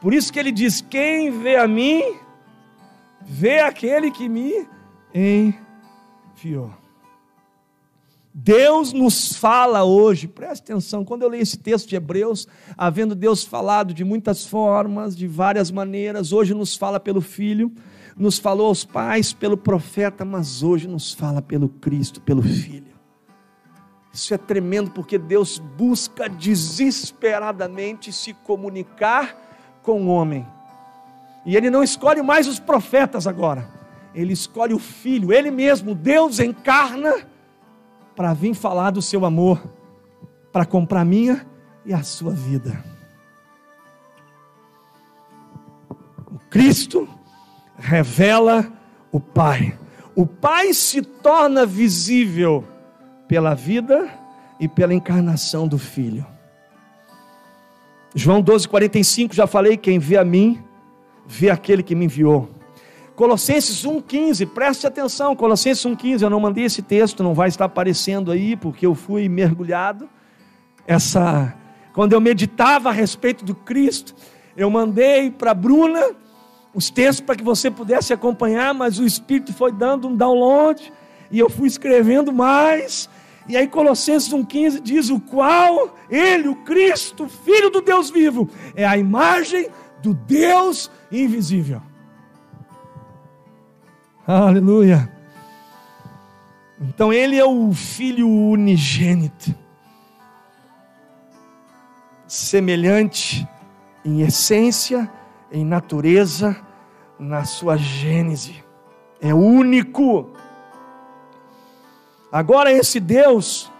Por 0.00 0.14
isso 0.14 0.32
que 0.32 0.38
ele 0.38 0.52
diz: 0.52 0.80
Quem 0.80 1.30
vê 1.30 1.56
a 1.56 1.68
mim, 1.68 2.02
vê 3.20 3.60
aquele 3.60 4.10
que 4.10 4.28
me 4.28 4.66
enviou. 5.14 6.80
Deus 8.32 8.92
nos 8.92 9.34
fala 9.34 9.82
hoje, 9.82 10.28
preste 10.28 10.62
atenção, 10.62 11.04
quando 11.04 11.22
eu 11.22 11.28
leio 11.28 11.42
esse 11.42 11.58
texto 11.58 11.88
de 11.88 11.96
Hebreus, 11.96 12.46
havendo 12.78 13.14
Deus 13.14 13.44
falado 13.44 13.92
de 13.92 14.04
muitas 14.04 14.46
formas, 14.46 15.16
de 15.16 15.26
várias 15.26 15.70
maneiras, 15.70 16.32
hoje 16.32 16.54
nos 16.54 16.76
fala 16.76 17.00
pelo 17.00 17.20
Filho, 17.20 17.72
nos 18.16 18.38
falou 18.38 18.68
aos 18.68 18.84
pais 18.84 19.32
pelo 19.32 19.56
profeta, 19.56 20.24
mas 20.24 20.62
hoje 20.62 20.86
nos 20.86 21.12
fala 21.12 21.42
pelo 21.42 21.68
Cristo, 21.68 22.20
pelo 22.20 22.40
Filho. 22.40 22.89
Isso 24.12 24.34
é 24.34 24.38
tremendo 24.38 24.90
porque 24.90 25.16
Deus 25.18 25.58
busca 25.58 26.28
desesperadamente 26.28 28.12
se 28.12 28.34
comunicar 28.34 29.36
com 29.82 30.02
o 30.02 30.08
homem. 30.08 30.46
E 31.46 31.56
Ele 31.56 31.70
não 31.70 31.82
escolhe 31.82 32.20
mais 32.20 32.46
os 32.46 32.58
profetas 32.58 33.26
agora, 33.26 33.68
Ele 34.14 34.32
escolhe 34.32 34.74
o 34.74 34.78
Filho, 34.78 35.32
Ele 35.32 35.50
mesmo, 35.50 35.94
Deus 35.94 36.40
encarna 36.40 37.26
para 38.16 38.34
vir 38.34 38.54
falar 38.54 38.90
do 38.90 39.00
seu 39.00 39.24
amor, 39.24 39.62
para 40.52 40.66
comprar 40.66 41.04
minha 41.04 41.46
e 41.86 41.94
a 41.94 42.02
sua 42.02 42.32
vida. 42.32 42.84
O 46.30 46.38
Cristo 46.50 47.08
revela 47.78 48.70
o 49.10 49.20
Pai. 49.20 49.78
O 50.14 50.26
Pai 50.26 50.74
se 50.74 51.00
torna 51.00 51.64
visível 51.64 52.64
pela 53.30 53.54
vida 53.54 54.10
e 54.58 54.66
pela 54.66 54.92
encarnação 54.92 55.68
do 55.68 55.78
Filho. 55.78 56.26
João 58.12 58.42
12,45, 58.42 59.34
já 59.34 59.46
falei: 59.46 59.76
quem 59.76 60.00
vê 60.00 60.16
a 60.16 60.24
mim, 60.24 60.60
vê 61.24 61.48
aquele 61.48 61.80
que 61.80 61.94
me 61.94 62.06
enviou. 62.06 62.50
Colossenses 63.14 63.86
1,15, 63.86 64.48
preste 64.48 64.84
atenção, 64.84 65.36
Colossenses 65.36 65.84
1,15, 65.84 66.22
eu 66.22 66.30
não 66.30 66.40
mandei 66.40 66.64
esse 66.64 66.82
texto, 66.82 67.22
não 67.22 67.32
vai 67.32 67.48
estar 67.48 67.66
aparecendo 67.66 68.32
aí, 68.32 68.56
porque 68.56 68.84
eu 68.84 68.96
fui 68.96 69.28
mergulhado. 69.28 70.08
Essa, 70.84 71.54
quando 71.94 72.14
eu 72.14 72.20
meditava 72.20 72.88
a 72.88 72.92
respeito 72.92 73.44
do 73.44 73.54
Cristo, 73.54 74.12
eu 74.56 74.68
mandei 74.68 75.30
para 75.30 75.54
Bruna 75.54 76.16
os 76.74 76.90
textos 76.90 77.24
para 77.24 77.36
que 77.36 77.44
você 77.44 77.70
pudesse 77.70 78.12
acompanhar, 78.12 78.74
mas 78.74 78.98
o 78.98 79.06
Espírito 79.06 79.52
foi 79.52 79.70
dando 79.70 80.08
um 80.08 80.16
download, 80.16 80.92
e 81.30 81.38
eu 81.38 81.48
fui 81.48 81.68
escrevendo 81.68 82.32
mais. 82.32 83.08
E 83.50 83.56
aí 83.56 83.66
Colossenses 83.66 84.32
1,15 84.32 84.80
diz: 84.80 85.10
o 85.10 85.18
qual 85.18 85.96
ele, 86.08 86.46
o 86.46 86.54
Cristo, 86.54 87.28
Filho 87.28 87.68
do 87.68 87.80
Deus 87.80 88.08
vivo, 88.08 88.48
é 88.76 88.86
a 88.86 88.96
imagem 88.96 89.68
do 90.00 90.14
Deus 90.14 90.88
invisível. 91.10 91.82
Aleluia. 94.24 95.10
Então 96.80 97.12
ele 97.12 97.36
é 97.36 97.44
o 97.44 97.72
filho 97.72 98.28
unigênito, 98.28 99.52
semelhante 102.28 103.46
em 104.04 104.20
essência, 104.20 105.10
em 105.50 105.64
natureza, 105.64 106.56
na 107.18 107.42
sua 107.44 107.76
gênese. 107.76 108.62
É 109.20 109.34
único. 109.34 110.30
Agora 112.32 112.72
esse 112.72 113.00
Deus, 113.00 113.70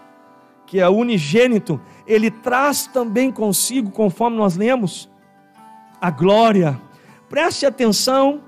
que 0.65 0.79
é 0.79 0.89
unigênito, 0.89 1.79
ele 2.05 2.29
traz 2.29 2.85
também 2.87 3.31
consigo, 3.31 3.91
conforme 3.91 4.37
nós 4.37 4.55
lemos, 4.57 5.09
a 5.99 6.11
glória. 6.11 6.79
Preste 7.29 7.65
atenção 7.65 8.41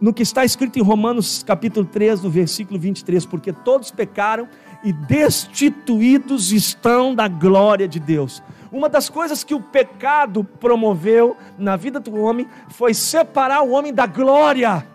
no 0.00 0.12
que 0.12 0.22
está 0.22 0.44
escrito 0.44 0.78
em 0.78 0.82
Romanos 0.82 1.42
capítulo 1.42 1.86
3, 1.86 2.22
no 2.22 2.30
versículo 2.30 2.78
23, 2.78 3.24
porque 3.26 3.52
todos 3.52 3.90
pecaram 3.90 4.48
e 4.84 4.92
destituídos 4.92 6.52
estão 6.52 7.14
da 7.14 7.28
glória 7.28 7.88
de 7.88 7.98
Deus. 7.98 8.42
Uma 8.70 8.88
das 8.88 9.08
coisas 9.08 9.44
que 9.44 9.54
o 9.54 9.60
pecado 9.60 10.44
promoveu 10.44 11.36
na 11.58 11.76
vida 11.76 12.00
do 12.00 12.16
homem 12.16 12.48
foi 12.68 12.94
separar 12.94 13.62
o 13.62 13.70
homem 13.70 13.92
da 13.92 14.06
glória. 14.06 14.86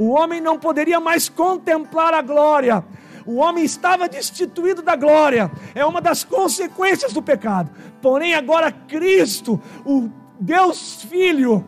O 0.00 0.12
homem 0.12 0.40
não 0.40 0.58
poderia 0.58 0.98
mais 0.98 1.28
contemplar 1.28 2.14
a 2.14 2.22
glória. 2.22 2.82
O 3.26 3.36
homem 3.36 3.62
estava 3.62 4.08
destituído 4.08 4.80
da 4.80 4.96
glória. 4.96 5.50
É 5.74 5.84
uma 5.84 6.00
das 6.00 6.24
consequências 6.24 7.12
do 7.12 7.20
pecado. 7.20 7.70
Porém, 8.00 8.32
agora 8.32 8.72
Cristo, 8.72 9.60
o 9.84 10.08
Deus 10.40 11.02
Filho, 11.02 11.62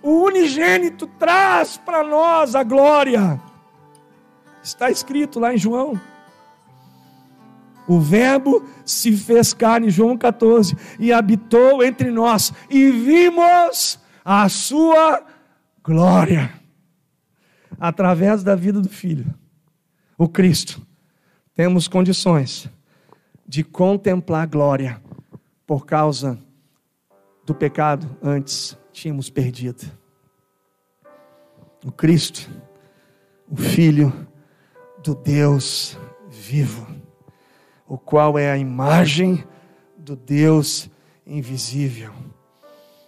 o 0.00 0.22
unigênito 0.22 1.08
traz 1.08 1.76
para 1.76 2.04
nós 2.04 2.54
a 2.54 2.62
glória. 2.62 3.40
Está 4.62 4.92
escrito 4.92 5.40
lá 5.40 5.52
em 5.52 5.58
João. 5.58 6.00
O 7.88 7.98
Verbo 7.98 8.64
se 8.84 9.10
fez 9.10 9.52
carne, 9.52 9.90
João 9.90 10.16
14, 10.16 10.76
e 11.00 11.12
habitou 11.12 11.82
entre 11.82 12.12
nós, 12.12 12.52
e 12.70 12.92
vimos 12.92 13.98
a 14.24 14.48
sua 14.48 15.14
glória. 15.14 15.32
Através 17.78 18.42
da 18.42 18.54
vida 18.54 18.80
do 18.80 18.88
Filho, 18.88 19.34
o 20.16 20.28
Cristo, 20.28 20.80
temos 21.54 21.88
condições 21.88 22.70
de 23.46 23.64
contemplar 23.64 24.46
glória 24.46 25.02
por 25.66 25.84
causa 25.84 26.38
do 27.44 27.54
pecado 27.54 28.16
antes 28.22 28.76
tínhamos 28.92 29.28
perdido. 29.28 29.90
O 31.84 31.90
Cristo, 31.90 32.48
o 33.48 33.56
Filho 33.56 34.12
do 35.02 35.14
Deus 35.14 35.98
vivo 36.30 37.02
o 37.92 37.98
qual 37.98 38.38
é 38.38 38.50
a 38.50 38.56
imagem 38.56 39.44
do 39.98 40.16
Deus 40.16 40.88
invisível. 41.26 42.10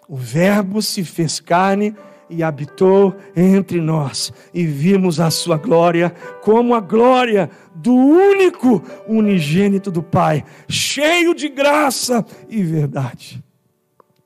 O 0.06 0.14
Verbo 0.14 0.82
se 0.82 1.02
fez 1.02 1.40
carne 1.40 1.96
e 2.28 2.42
habitou 2.42 3.14
entre 3.36 3.80
nós, 3.80 4.32
e 4.52 4.64
vimos 4.64 5.20
a 5.20 5.30
sua 5.30 5.56
glória 5.56 6.10
como 6.42 6.74
a 6.74 6.80
glória 6.80 7.50
do 7.74 7.94
único 7.94 8.82
unigênito 9.06 9.90
do 9.90 10.02
Pai, 10.02 10.44
cheio 10.68 11.34
de 11.34 11.48
graça 11.48 12.24
e 12.48 12.62
verdade. 12.62 13.42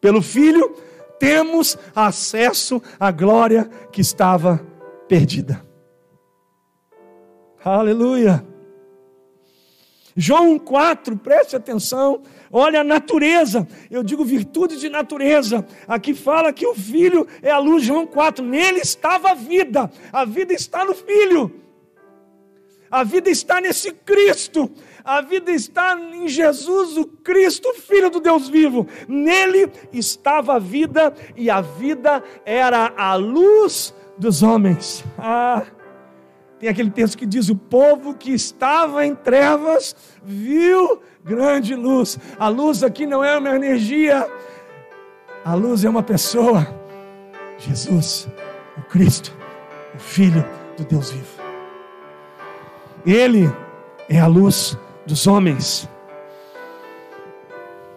Pelo 0.01 0.23
Filho, 0.23 0.75
temos 1.19 1.77
acesso 1.95 2.81
à 2.99 3.11
glória 3.11 3.69
que 3.91 4.01
estava 4.01 4.65
perdida. 5.09 5.67
Aleluia! 7.65 8.47
João 10.21 10.59
4, 10.59 11.17
preste 11.17 11.55
atenção, 11.55 12.23
olha 12.53 12.81
a 12.81 12.85
natureza, 12.85 13.67
eu 13.91 14.03
digo 14.03 14.25
virtude 14.25 14.79
de 14.79 14.89
natureza, 14.89 15.67
aqui 15.87 16.15
fala 16.15 16.53
que 16.53 16.67
o 16.67 16.75
Filho 16.75 17.27
é 17.43 17.51
a 17.51 17.59
luz, 17.59 17.83
João 17.83 18.07
4, 18.07 18.45
nele 18.45 18.81
estava 18.81 19.31
a 19.31 19.35
vida, 19.35 19.91
a 20.13 20.25
vida 20.25 20.53
está 20.53 20.85
no 20.85 20.95
Filho, 20.95 21.53
a 22.91 23.05
vida 23.05 23.29
está 23.31 23.61
nesse 23.61 23.93
Cristo, 23.93 24.71
a 25.05 25.21
vida 25.21 25.51
está 25.51 25.99
em 25.99 26.29
Jesus, 26.29 26.97
o 26.97 27.07
Cristo, 27.07 27.73
Filho 27.75 28.11
do 28.11 28.21
Deus 28.21 28.49
vivo, 28.49 28.87
nele 29.07 29.71
estava 29.93 30.57
a 30.57 30.59
vida, 30.59 31.15
e 31.37 31.51
a 31.51 31.61
vida 31.61 32.23
era 32.45 32.93
a 32.97 33.15
luz 33.15 33.95
dos 34.19 34.43
homens. 34.43 35.05
Ah, 35.17 35.65
tem 36.59 36.69
aquele 36.69 36.91
texto 36.91 37.17
que 37.17 37.27
diz: 37.27 37.49
O 37.49 37.57
povo 37.57 38.15
que 38.15 38.33
estava 38.33 39.07
em 39.07 39.15
trevas 39.15 39.95
viu 40.23 41.01
grande 41.25 41.75
luz. 41.75 42.19
A 42.39 42.49
luz 42.49 42.83
aqui 42.83 43.07
não 43.07 43.23
é 43.23 43.37
uma 43.37 43.55
energia, 43.55 44.29
a 45.45 45.55
luz 45.55 45.85
é 45.85 45.89
uma 45.89 46.03
pessoa. 46.03 46.67
Jesus, 47.59 48.29
o 48.77 48.83
Cristo, 48.83 49.37
o 49.95 49.99
Filho 49.99 50.45
do 50.77 50.85
Deus 50.85 51.11
vivo. 51.11 51.39
Ele 53.07 53.51
é 54.09 54.19
a 54.19 54.27
luz 54.27 54.77
dos 55.07 55.27
homens. 55.27 55.89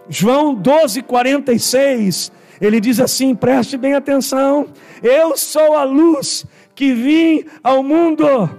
João 0.08 0.54
12, 0.54 1.02
46, 1.02 2.32
ele 2.60 2.80
diz 2.80 3.00
assim: 3.00 3.34
preste 3.34 3.76
bem 3.76 3.94
atenção, 3.94 4.68
eu 5.02 5.36
sou 5.36 5.76
a 5.76 5.84
luz 5.84 6.44
que 6.74 6.92
vim 6.92 7.44
ao 7.62 7.82
mundo, 7.82 8.50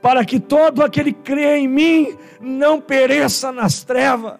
para 0.00 0.24
que 0.24 0.40
todo 0.40 0.82
aquele 0.82 1.12
que 1.12 1.22
crê 1.22 1.58
em 1.58 1.68
mim 1.68 2.16
não 2.40 2.80
pereça 2.80 3.52
nas 3.52 3.84
trevas. 3.84 4.38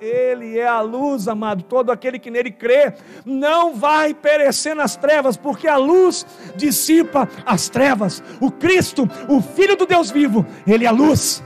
Ele 0.00 0.58
é 0.58 0.66
a 0.66 0.80
luz, 0.80 1.28
amado. 1.28 1.62
Todo 1.62 1.90
aquele 1.90 2.18
que 2.18 2.30
nele 2.30 2.50
crê 2.50 2.92
não 3.24 3.74
vai 3.74 4.12
perecer 4.12 4.74
nas 4.74 4.96
trevas, 4.96 5.36
porque 5.36 5.66
a 5.66 5.76
luz 5.76 6.26
dissipa 6.56 7.28
as 7.46 7.68
trevas. 7.70 8.22
O 8.40 8.50
Cristo, 8.50 9.08
o 9.28 9.40
Filho 9.40 9.76
do 9.76 9.86
Deus 9.86 10.10
vivo, 10.10 10.44
ele 10.66 10.84
é 10.84 10.88
a 10.88 10.92
luz, 10.92 11.42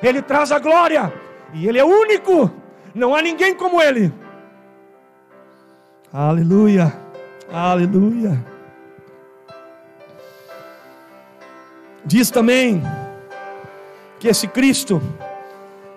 ele 0.00 0.22
traz 0.22 0.52
a 0.52 0.60
glória, 0.60 1.12
e 1.52 1.66
ele 1.66 1.78
é 1.78 1.84
único, 1.84 2.52
não 2.94 3.14
há 3.14 3.22
ninguém 3.22 3.54
como 3.54 3.82
ele. 3.82 4.12
Aleluia, 6.12 6.92
aleluia. 7.50 8.51
Diz 12.04 12.30
também 12.30 12.82
que 14.18 14.28
esse 14.28 14.48
Cristo, 14.48 15.02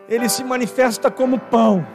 ele 0.08 0.30
se 0.30 0.44
manifesta 0.44 1.10
como 1.10 1.40
pão. 1.40 1.86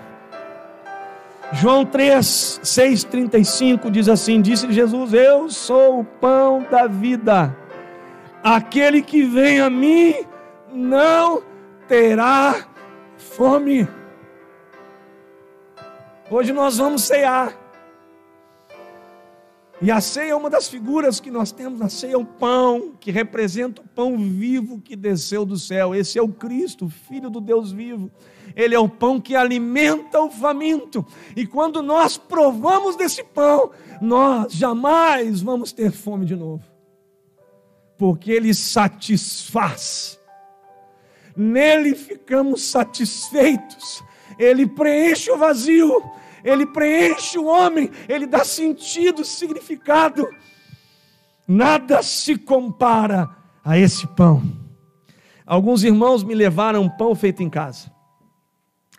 João 1.53 1.85
3, 1.85 2.61
6, 2.63 3.05
35 3.05 3.91
diz 3.91 4.09
assim: 4.09 4.41
Disse 4.41 4.71
Jesus: 4.73 5.13
Eu 5.13 5.49
sou 5.49 6.01
o 6.01 6.05
pão 6.05 6.65
da 6.71 6.87
vida. 6.87 7.57
Aquele 8.43 9.03
que 9.03 9.25
vem 9.25 9.61
a 9.61 9.69
mim 9.69 10.15
não 10.73 11.43
terá 11.89 12.55
fome. 13.17 13.89
Hoje 16.31 16.53
nós 16.53 16.79
vamos 16.79 17.03
cear. 17.03 17.60
E 19.83 19.91
a 19.91 19.99
ceia 19.99 20.33
é 20.33 20.35
uma 20.35 20.51
das 20.51 20.69
figuras 20.69 21.21
que 21.21 21.31
nós 21.31 21.51
temos. 21.53 21.81
A 21.81 21.89
ceia 21.89 22.13
é 22.13 22.17
o 22.17 22.25
pão, 22.25 22.93
que 23.01 23.11
representa 23.11 23.81
o 23.81 23.89
pão 23.89 24.19
vivo 24.19 24.79
que 24.79 24.95
desceu 24.95 25.47
do 25.47 25.57
céu. 25.57 25.95
Esse 25.95 26.19
é 26.19 26.23
o 26.23 26.29
Cristo, 26.29 26.91
Filho 26.91 27.31
do 27.31 27.41
Deus 27.41 27.73
vivo. 27.73 28.11
Ele 28.55 28.75
é 28.75 28.79
o 28.79 28.89
pão 28.89 29.19
que 29.19 29.35
alimenta 29.35 30.21
o 30.21 30.31
faminto. 30.31 31.07
E 31.35 31.47
quando 31.47 31.83
nós 31.83 32.19
provamos 32.19 32.95
desse 32.95 33.25
pão, 33.25 33.71
nós 34.03 34.53
jamais 34.53 35.41
vamos 35.41 35.73
ter 35.73 35.91
fome 35.91 36.27
de 36.27 36.37
novo. 36.37 36.63
Porque 37.97 38.31
ele 38.31 38.53
satisfaz. 38.53 40.21
Nele 41.35 41.95
ficamos 41.95 42.65
satisfeitos. 42.65 44.05
Ele 44.39 44.67
preenche 44.67 45.31
o 45.31 45.39
vazio 45.39 46.03
ele 46.45 46.67
preenche 46.67 47.39
o 47.39 47.47
homem, 47.47 47.91
ele 48.09 48.27
dá 48.27 48.45
sentido, 48.45 49.25
significado. 49.25 50.29
Nada 51.47 52.03
se 52.03 52.37
compara 52.37 53.29
a 53.65 53.79
esse 53.79 54.07
pão. 54.07 54.43
Alguns 55.45 55.83
irmãos 55.83 56.23
me 56.23 56.35
levaram 56.35 56.83
um 56.83 56.89
pão 56.89 57.15
feito 57.15 57.43
em 57.43 57.51
casa, 57.51 57.91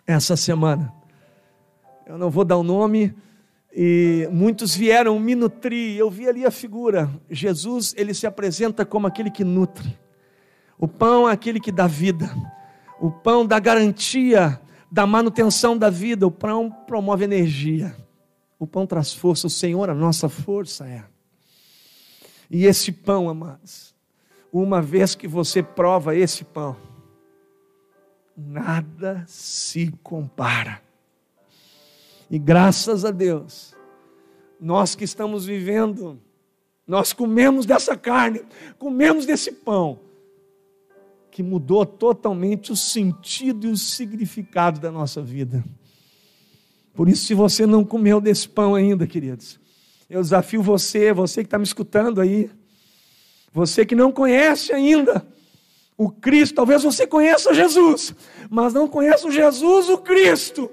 essa 0.06 0.36
semana. 0.36 0.92
Eu 2.06 2.18
não 2.18 2.30
vou 2.30 2.44
dar 2.44 2.56
o 2.56 2.62
nome, 2.62 3.14
e 3.74 4.28
muitos 4.30 4.74
vieram 4.74 5.18
me 5.18 5.34
nutrir. 5.34 5.96
Eu 5.96 6.10
vi 6.10 6.28
ali 6.28 6.44
a 6.44 6.50
figura. 6.50 7.10
Jesus, 7.30 7.94
ele 7.96 8.12
se 8.12 8.26
apresenta 8.26 8.84
como 8.84 9.06
aquele 9.06 9.30
que 9.30 9.44
nutre. 9.44 9.98
O 10.78 10.86
pão 10.86 11.28
é 11.28 11.32
aquele 11.32 11.58
que 11.58 11.72
dá 11.72 11.86
vida. 11.86 12.30
O 13.00 13.10
pão 13.10 13.46
dá 13.46 13.58
garantia 13.58 14.60
da 14.92 15.06
manutenção 15.06 15.78
da 15.78 15.88
vida. 15.88 16.26
O 16.26 16.30
pão 16.30 16.70
promove 16.70 17.24
energia. 17.24 17.96
O 18.58 18.66
pão 18.66 18.86
traz 18.86 19.14
força. 19.14 19.46
O 19.46 19.50
Senhor, 19.50 19.88
a 19.88 19.94
nossa 19.94 20.28
força 20.28 20.86
é. 20.86 21.02
E 22.50 22.66
esse 22.66 22.92
pão, 22.92 23.30
amados, 23.30 23.94
uma 24.52 24.82
vez 24.82 25.14
que 25.14 25.26
você 25.26 25.62
prova 25.62 26.14
esse 26.14 26.44
pão, 26.44 26.76
nada 28.36 29.24
se 29.26 29.90
compara. 30.02 30.82
E 32.30 32.38
graças 32.38 33.06
a 33.06 33.10
Deus, 33.10 33.74
nós 34.60 34.94
que 34.94 35.04
estamos 35.04 35.46
vivendo, 35.46 36.20
nós 36.86 37.14
comemos 37.14 37.64
dessa 37.64 37.96
carne, 37.96 38.42
comemos 38.78 39.24
desse 39.24 39.50
pão 39.52 40.11
que 41.32 41.42
mudou 41.42 41.86
totalmente 41.86 42.70
o 42.70 42.76
sentido 42.76 43.66
e 43.66 43.70
o 43.70 43.76
significado 43.76 44.78
da 44.78 44.92
nossa 44.92 45.22
vida. 45.22 45.64
Por 46.94 47.08
isso, 47.08 47.24
se 47.24 47.32
você 47.32 47.64
não 47.64 47.82
comeu 47.84 48.20
desse 48.20 48.46
pão 48.46 48.74
ainda, 48.74 49.06
queridos, 49.06 49.58
eu 50.10 50.20
desafio 50.20 50.62
você, 50.62 51.10
você 51.10 51.42
que 51.42 51.46
está 51.46 51.56
me 51.56 51.64
escutando 51.64 52.20
aí, 52.20 52.50
você 53.50 53.86
que 53.86 53.94
não 53.94 54.12
conhece 54.12 54.74
ainda 54.74 55.26
o 55.96 56.10
Cristo, 56.10 56.54
talvez 56.54 56.82
você 56.82 57.06
conheça 57.06 57.54
Jesus, 57.54 58.14
mas 58.50 58.74
não 58.74 58.86
conheça 58.86 59.26
o 59.26 59.30
Jesus, 59.30 59.88
o 59.88 59.96
Cristo. 59.96 60.70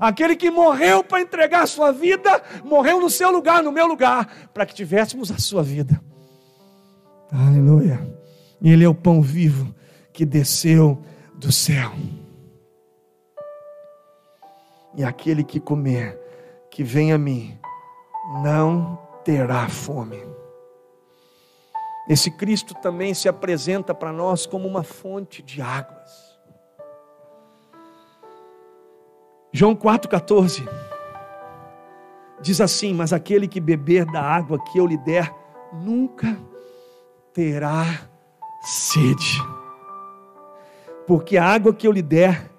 Aquele 0.00 0.34
que 0.34 0.50
morreu 0.50 1.04
para 1.04 1.20
entregar 1.20 1.62
a 1.62 1.66
sua 1.66 1.92
vida, 1.92 2.42
morreu 2.64 3.00
no 3.00 3.08
seu 3.08 3.30
lugar, 3.30 3.62
no 3.62 3.70
meu 3.70 3.86
lugar, 3.86 4.50
para 4.52 4.66
que 4.66 4.74
tivéssemos 4.74 5.30
a 5.30 5.38
sua 5.38 5.62
vida. 5.62 6.00
Aleluia. 7.30 8.19
E 8.60 8.70
Ele 8.70 8.84
é 8.84 8.88
o 8.88 8.94
pão 8.94 9.22
vivo 9.22 9.74
que 10.12 10.24
desceu 10.24 11.02
do 11.34 11.50
céu. 11.50 11.92
E 14.94 15.04
aquele 15.04 15.44
que 15.44 15.60
comer, 15.60 16.18
que 16.70 16.82
vem 16.82 17.12
a 17.12 17.18
mim, 17.18 17.58
não 18.42 18.98
terá 19.24 19.68
fome. 19.68 20.20
Esse 22.08 22.30
Cristo 22.30 22.74
também 22.74 23.14
se 23.14 23.28
apresenta 23.28 23.94
para 23.94 24.12
nós 24.12 24.44
como 24.46 24.66
uma 24.66 24.82
fonte 24.82 25.42
de 25.42 25.62
águas. 25.62 26.38
João 29.52 29.74
4,14 29.74 30.68
diz 32.40 32.60
assim: 32.60 32.92
Mas 32.92 33.12
aquele 33.12 33.46
que 33.46 33.60
beber 33.60 34.04
da 34.06 34.22
água 34.22 34.62
que 34.62 34.78
eu 34.78 34.86
lhe 34.86 34.96
der, 34.98 35.32
nunca 35.72 36.36
terá 37.32 38.09
sede, 38.60 39.42
porque 41.06 41.36
a 41.36 41.44
água 41.44 41.74
que 41.74 41.86
eu 41.86 41.92
lhe 41.92 42.02
der 42.02 42.50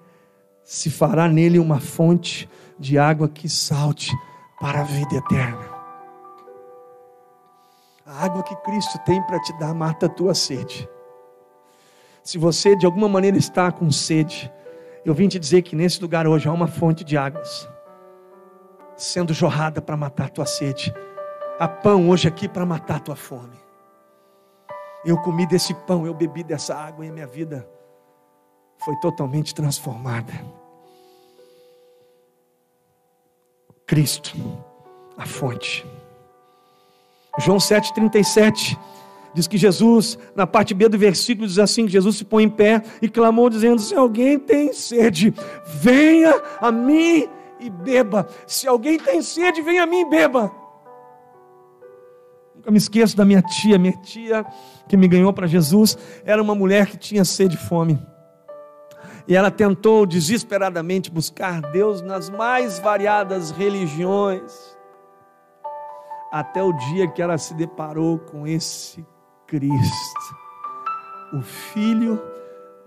se 0.64 0.90
fará 0.90 1.28
nele 1.28 1.58
uma 1.58 1.80
fonte 1.80 2.48
de 2.78 2.98
água 2.98 3.28
que 3.28 3.48
salte 3.48 4.10
para 4.60 4.80
a 4.80 4.84
vida 4.84 5.16
eterna. 5.16 5.72
A 8.06 8.24
água 8.24 8.42
que 8.42 8.54
Cristo 8.56 8.98
tem 9.04 9.22
para 9.22 9.40
te 9.40 9.56
dar 9.58 9.74
mata 9.74 10.06
a 10.06 10.08
tua 10.08 10.34
sede. 10.34 10.88
Se 12.22 12.38
você 12.38 12.76
de 12.76 12.86
alguma 12.86 13.08
maneira 13.08 13.36
está 13.36 13.72
com 13.72 13.90
sede, 13.90 14.52
eu 15.04 15.14
vim 15.14 15.28
te 15.28 15.38
dizer 15.38 15.62
que 15.62 15.74
nesse 15.74 16.00
lugar 16.00 16.26
hoje 16.26 16.48
há 16.48 16.52
uma 16.52 16.68
fonte 16.68 17.04
de 17.04 17.16
águas 17.16 17.68
sendo 18.96 19.34
jorrada 19.34 19.82
para 19.82 19.96
matar 19.96 20.26
a 20.26 20.28
tua 20.28 20.46
sede. 20.46 20.94
Há 21.58 21.66
pão 21.66 22.08
hoje 22.08 22.28
aqui 22.28 22.48
para 22.48 22.64
matar 22.64 22.96
a 22.96 23.00
tua 23.00 23.16
fome. 23.16 23.56
Eu 25.04 25.18
comi 25.18 25.46
desse 25.46 25.74
pão, 25.74 26.06
eu 26.06 26.14
bebi 26.14 26.44
dessa 26.44 26.74
água 26.74 27.04
e 27.04 27.08
a 27.08 27.12
minha 27.12 27.26
vida 27.26 27.68
foi 28.78 28.94
totalmente 28.96 29.54
transformada. 29.54 30.32
Cristo, 33.86 34.32
a 35.16 35.26
fonte. 35.26 35.84
João 37.38 37.58
7,37 37.58 38.78
diz 39.34 39.46
que 39.46 39.58
Jesus, 39.58 40.18
na 40.36 40.46
parte 40.46 40.74
B 40.74 40.88
do 40.88 40.98
versículo, 40.98 41.46
diz 41.46 41.58
assim: 41.58 41.88
Jesus 41.88 42.16
se 42.16 42.24
põe 42.24 42.44
em 42.44 42.48
pé 42.48 42.82
e 43.00 43.08
clamou, 43.08 43.50
dizendo: 43.50 43.80
Se 43.80 43.94
alguém 43.94 44.38
tem 44.38 44.72
sede, 44.72 45.34
venha 45.66 46.40
a 46.60 46.70
mim 46.70 47.28
e 47.58 47.68
beba. 47.70 48.28
Se 48.46 48.68
alguém 48.68 48.98
tem 48.98 49.20
sede, 49.20 49.62
venha 49.62 49.82
a 49.82 49.86
mim 49.86 50.00
e 50.00 50.04
beba. 50.08 50.61
Nunca 52.62 52.70
me 52.70 52.78
esqueço 52.78 53.16
da 53.16 53.24
minha 53.24 53.42
tia, 53.42 53.76
minha 53.76 53.96
tia 54.02 54.46
que 54.86 54.96
me 54.96 55.08
ganhou 55.08 55.32
para 55.32 55.48
Jesus, 55.48 55.98
era 56.24 56.40
uma 56.40 56.54
mulher 56.54 56.86
que 56.86 56.96
tinha 56.96 57.24
sede 57.24 57.56
e 57.56 57.58
fome. 57.58 57.98
E 59.26 59.34
ela 59.34 59.50
tentou 59.50 60.06
desesperadamente 60.06 61.10
buscar 61.10 61.60
Deus 61.60 62.00
nas 62.02 62.30
mais 62.30 62.78
variadas 62.78 63.50
religiões, 63.50 64.76
até 66.30 66.62
o 66.62 66.72
dia 66.72 67.08
que 67.08 67.20
ela 67.20 67.36
se 67.36 67.52
deparou 67.54 68.20
com 68.20 68.46
esse 68.46 69.04
Cristo, 69.48 70.36
o 71.32 71.42
Filho 71.42 72.22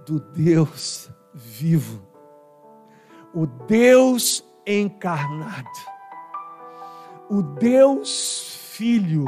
do 0.05 0.21
Deus 0.21 1.09
vivo, 1.33 2.01
o 3.33 3.45
Deus 3.45 4.41
encarnado, 4.65 5.67
o 7.29 7.41
Deus 7.41 8.57
Filho, 8.71 9.25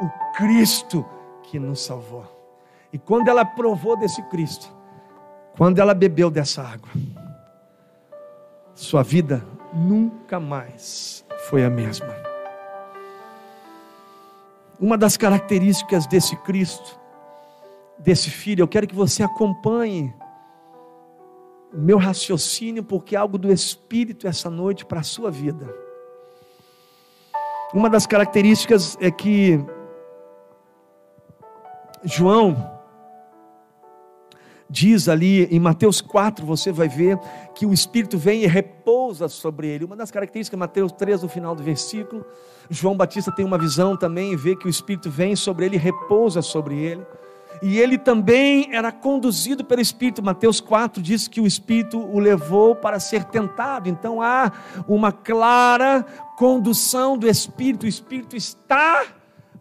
o 0.00 0.08
Cristo 0.36 1.04
que 1.42 1.58
nos 1.58 1.80
salvou. 1.80 2.24
E 2.92 2.98
quando 2.98 3.28
ela 3.28 3.44
provou 3.44 3.96
desse 3.96 4.22
Cristo, 4.24 4.72
quando 5.56 5.78
ela 5.78 5.94
bebeu 5.94 6.30
dessa 6.30 6.62
água, 6.62 6.90
sua 8.74 9.02
vida 9.02 9.44
nunca 9.72 10.38
mais 10.38 11.24
foi 11.48 11.64
a 11.64 11.70
mesma. 11.70 12.14
Uma 14.80 14.96
das 14.96 15.16
características 15.16 16.06
desse 16.06 16.36
Cristo, 16.36 16.98
desse 17.98 18.30
Filho, 18.30 18.62
eu 18.62 18.68
quero 18.68 18.86
que 18.86 18.94
você 18.94 19.22
acompanhe 19.22 20.14
o 21.72 21.78
meu 21.78 21.98
raciocínio, 21.98 22.84
porque 22.84 23.16
é 23.16 23.18
algo 23.18 23.36
do 23.36 23.52
Espírito 23.52 24.26
essa 24.26 24.48
noite 24.48 24.86
para 24.86 25.00
a 25.00 25.02
sua 25.02 25.30
vida. 25.30 25.74
Uma 27.74 27.90
das 27.90 28.06
características 28.06 28.96
é 29.00 29.10
que 29.10 29.60
João, 32.04 32.78
diz 34.70 35.08
ali 35.08 35.44
em 35.46 35.58
Mateus 35.58 36.00
4, 36.00 36.44
você 36.44 36.70
vai 36.70 36.88
ver 36.88 37.18
que 37.54 37.64
o 37.64 37.72
Espírito 37.72 38.18
vem 38.18 38.42
e 38.42 38.46
repousa 38.46 39.28
sobre 39.28 39.68
ele. 39.68 39.84
Uma 39.84 39.96
das 39.96 40.10
características, 40.10 40.58
Mateus 40.58 40.92
3, 40.92 41.22
no 41.22 41.28
final 41.28 41.54
do 41.54 41.62
versículo, 41.62 42.24
João 42.68 42.96
Batista 42.96 43.32
tem 43.32 43.44
uma 43.44 43.58
visão 43.58 43.96
também 43.96 44.32
e 44.32 44.36
vê 44.36 44.54
que 44.54 44.66
o 44.66 44.70
Espírito 44.70 45.10
vem 45.10 45.34
sobre 45.34 45.66
ele 45.66 45.76
e 45.76 45.78
repousa 45.78 46.42
sobre 46.42 46.76
ele. 46.76 47.06
E 47.60 47.78
ele 47.78 47.98
também 47.98 48.72
era 48.72 48.92
conduzido 48.92 49.64
pelo 49.64 49.80
Espírito. 49.80 50.22
Mateus 50.22 50.60
4 50.60 51.02
diz 51.02 51.26
que 51.26 51.40
o 51.40 51.46
Espírito 51.46 51.98
o 51.98 52.20
levou 52.20 52.76
para 52.76 53.00
ser 53.00 53.24
tentado. 53.24 53.88
Então 53.88 54.22
há 54.22 54.52
uma 54.86 55.10
clara 55.10 56.04
condução 56.36 57.18
do 57.18 57.26
Espírito. 57.26 57.84
O 57.84 57.88
Espírito 57.88 58.36
está 58.36 59.02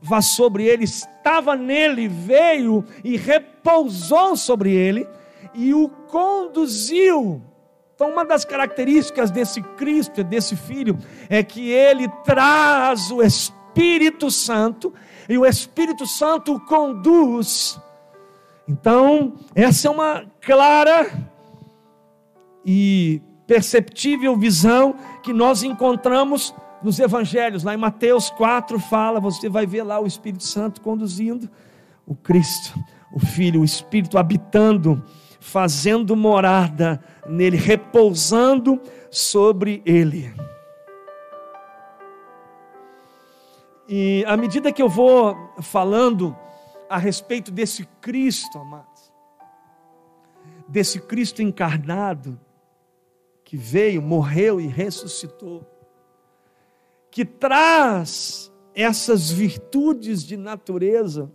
vá 0.01 0.21
sobre 0.21 0.65
ele, 0.65 0.83
estava 0.83 1.55
nele, 1.55 2.07
veio 2.07 2.83
e 3.03 3.17
repousou 3.17 4.35
sobre 4.35 4.73
ele 4.73 5.07
e 5.53 5.73
o 5.73 5.89
conduziu. 5.89 7.41
Então, 7.95 8.11
uma 8.11 8.23
das 8.23 8.45
características 8.45 9.31
desse 9.31 9.61
Cristo, 9.61 10.23
desse 10.23 10.55
Filho, 10.55 10.97
é 11.29 11.41
que 11.41 11.71
ele 11.71 12.07
traz 12.23 13.09
o 13.09 13.23
Espírito 13.23 14.29
Santo 14.29 14.93
e 15.27 15.37
o 15.37 15.45
Espírito 15.45 16.05
Santo 16.05 16.53
o 16.53 16.59
conduz. 16.59 17.79
Então, 18.67 19.33
essa 19.55 19.87
é 19.87 19.91
uma 19.91 20.25
clara 20.41 21.11
e 22.63 23.21
perceptível 23.47 24.35
visão 24.35 24.93
que 25.23 25.33
nós 25.33 25.63
encontramos 25.63 26.53
nos 26.87 26.99
evangelhos, 26.99 27.65
lá 27.65 27.73
em 27.73 27.77
Mateus 27.77 28.29
4 28.29 28.79
fala, 28.79 29.19
você 29.19 29.49
vai 29.49 29.65
ver 29.65 29.83
lá 29.83 29.99
o 29.99 30.07
Espírito 30.07 30.45
Santo 30.45 30.79
conduzindo 30.79 31.49
o 32.05 32.15
Cristo, 32.15 32.79
o 33.11 33.19
Filho, 33.19 33.59
o 33.59 33.65
Espírito 33.65 34.17
habitando, 34.17 35.03
fazendo 35.41 36.15
morada 36.15 37.03
nele, 37.27 37.57
repousando 37.57 38.81
sobre 39.11 39.81
ele. 39.85 40.33
E 43.89 44.23
à 44.25 44.37
medida 44.37 44.71
que 44.71 44.81
eu 44.81 44.87
vou 44.87 45.35
falando 45.61 46.33
a 46.89 46.97
respeito 46.97 47.51
desse 47.51 47.85
Cristo, 47.99 48.57
amados, 48.59 49.11
desse 50.69 51.01
Cristo 51.01 51.41
encarnado, 51.41 52.39
que 53.43 53.57
veio, 53.57 54.01
morreu 54.01 54.61
e 54.61 54.67
ressuscitou, 54.67 55.76
que 57.17 57.25
traz 57.25 58.53
essas 58.75 59.31
virtudes 59.31 60.21
de 60.23 60.37
natureza, 60.37 61.31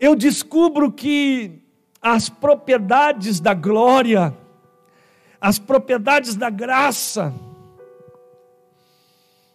eu 0.00 0.16
descubro 0.16 0.90
que 0.90 1.62
as 2.00 2.30
propriedades 2.30 3.38
da 3.38 3.52
glória, 3.52 4.34
as 5.38 5.58
propriedades 5.58 6.34
da 6.34 6.48
graça, 6.48 7.30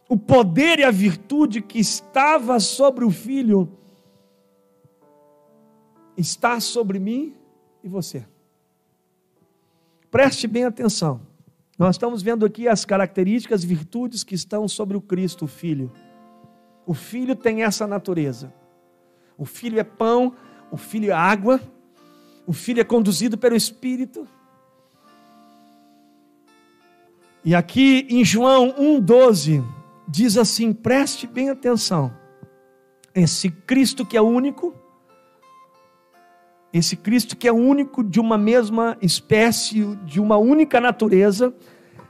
o 0.08 0.16
poder 0.16 0.78
e 0.78 0.84
a 0.84 0.92
virtude 0.92 1.60
que 1.60 1.80
estava 1.80 2.60
sobre 2.60 3.04
o 3.04 3.10
filho, 3.10 3.68
está 6.16 6.60
sobre 6.60 7.00
mim 7.00 7.36
e 7.84 7.90
você. 7.90 8.28
Preste 10.12 10.46
bem 10.46 10.66
atenção. 10.66 11.31
Nós 11.82 11.96
estamos 11.96 12.22
vendo 12.22 12.46
aqui 12.46 12.68
as 12.68 12.86
características, 12.86 13.64
virtudes 13.64 14.24
que 14.24 14.36
estão 14.36 14.68
sobre 14.68 14.96
o 14.96 15.02
Cristo, 15.02 15.46
o 15.46 15.48
Filho. 15.48 15.92
O 16.86 16.94
Filho 16.94 17.36
tem 17.36 17.64
essa 17.64 17.88
natureza. 17.88 18.54
O 19.36 19.46
Filho 19.46 19.80
é 19.80 19.84
pão, 19.84 20.36
o 20.70 20.78
Filho 20.78 21.10
é 21.10 21.12
água, 21.12 21.60
o 22.46 22.54
Filho 22.54 22.82
é 22.82 22.84
conduzido 22.84 23.36
pelo 23.36 23.56
Espírito. 23.56 24.28
E 27.44 27.56
aqui 27.56 28.06
em 28.12 28.24
João 28.24 28.76
1,12 28.76 29.66
diz 30.08 30.38
assim: 30.38 30.74
preste 30.74 31.26
bem 31.26 31.50
atenção. 31.50 32.14
Esse 33.16 33.50
Cristo 33.50 34.06
que 34.06 34.16
é 34.16 34.22
único, 34.22 34.72
esse 36.74 36.96
Cristo 36.96 37.36
que 37.36 37.48
é 37.48 37.52
único 37.52 38.04
de 38.04 38.20
uma 38.20 38.38
mesma 38.38 38.98
espécie, 39.02 39.84
de 40.06 40.20
uma 40.22 40.38
única 40.38 40.80
natureza, 40.80 41.54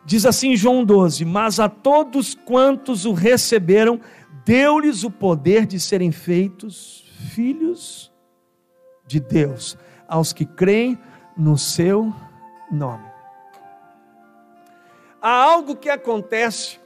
diz 0.06 0.26
assim 0.26 0.56
João 0.56 0.86
12: 0.86 1.26
Mas 1.26 1.60
a 1.60 1.68
todos 1.68 2.36
quantos 2.36 3.06
o 3.06 3.14
receberam, 3.14 4.00
deu-lhes 4.46 5.04
o 5.04 5.10
poder 5.10 5.66
de 5.66 5.80
serem 5.80 6.12
feitos 6.12 7.06
filhos 7.34 8.12
de 9.08 9.20
Deus, 9.20 9.78
aos 10.08 10.32
que 10.32 10.46
creem 10.46 10.98
no 11.36 11.58
seu 11.58 12.14
nome. 12.72 13.06
Há 15.22 15.30
algo 15.30 15.76
que 15.76 15.90
acontece 15.90 16.80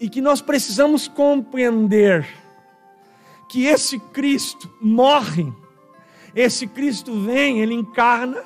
e 0.00 0.08
que 0.08 0.20
nós 0.20 0.40
precisamos 0.40 1.06
compreender 1.06 2.26
que 3.48 3.66
esse 3.66 3.98
Cristo 3.98 4.70
morre 4.80 5.52
esse 6.34 6.66
Cristo 6.66 7.20
vem, 7.20 7.60
ele 7.60 7.74
encarna, 7.74 8.42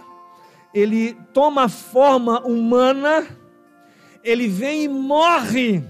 ele 0.75 1.14
toma 1.33 1.68
forma 1.68 2.40
humana, 2.40 3.27
ele 4.22 4.49
vem 4.49 4.85
e 4.85 4.88
morre. 4.88 5.83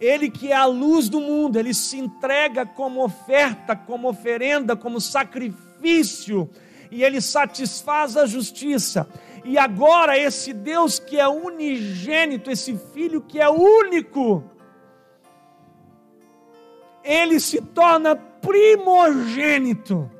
Ele 0.00 0.28
que 0.28 0.50
é 0.50 0.56
a 0.56 0.66
luz 0.66 1.08
do 1.08 1.20
mundo, 1.20 1.56
ele 1.56 1.72
se 1.72 1.96
entrega 1.96 2.66
como 2.66 3.04
oferta, 3.04 3.76
como 3.76 4.08
oferenda, 4.08 4.74
como 4.74 5.00
sacrifício, 5.00 6.50
e 6.90 7.04
ele 7.04 7.20
satisfaz 7.20 8.16
a 8.16 8.26
justiça. 8.26 9.08
E 9.44 9.56
agora, 9.56 10.18
esse 10.18 10.52
Deus 10.52 10.98
que 10.98 11.20
é 11.20 11.28
unigênito, 11.28 12.50
esse 12.50 12.76
Filho 12.92 13.20
que 13.20 13.40
é 13.40 13.48
único, 13.48 14.42
ele 17.04 17.38
se 17.38 17.60
torna 17.60 18.16
primogênito. 18.16 20.10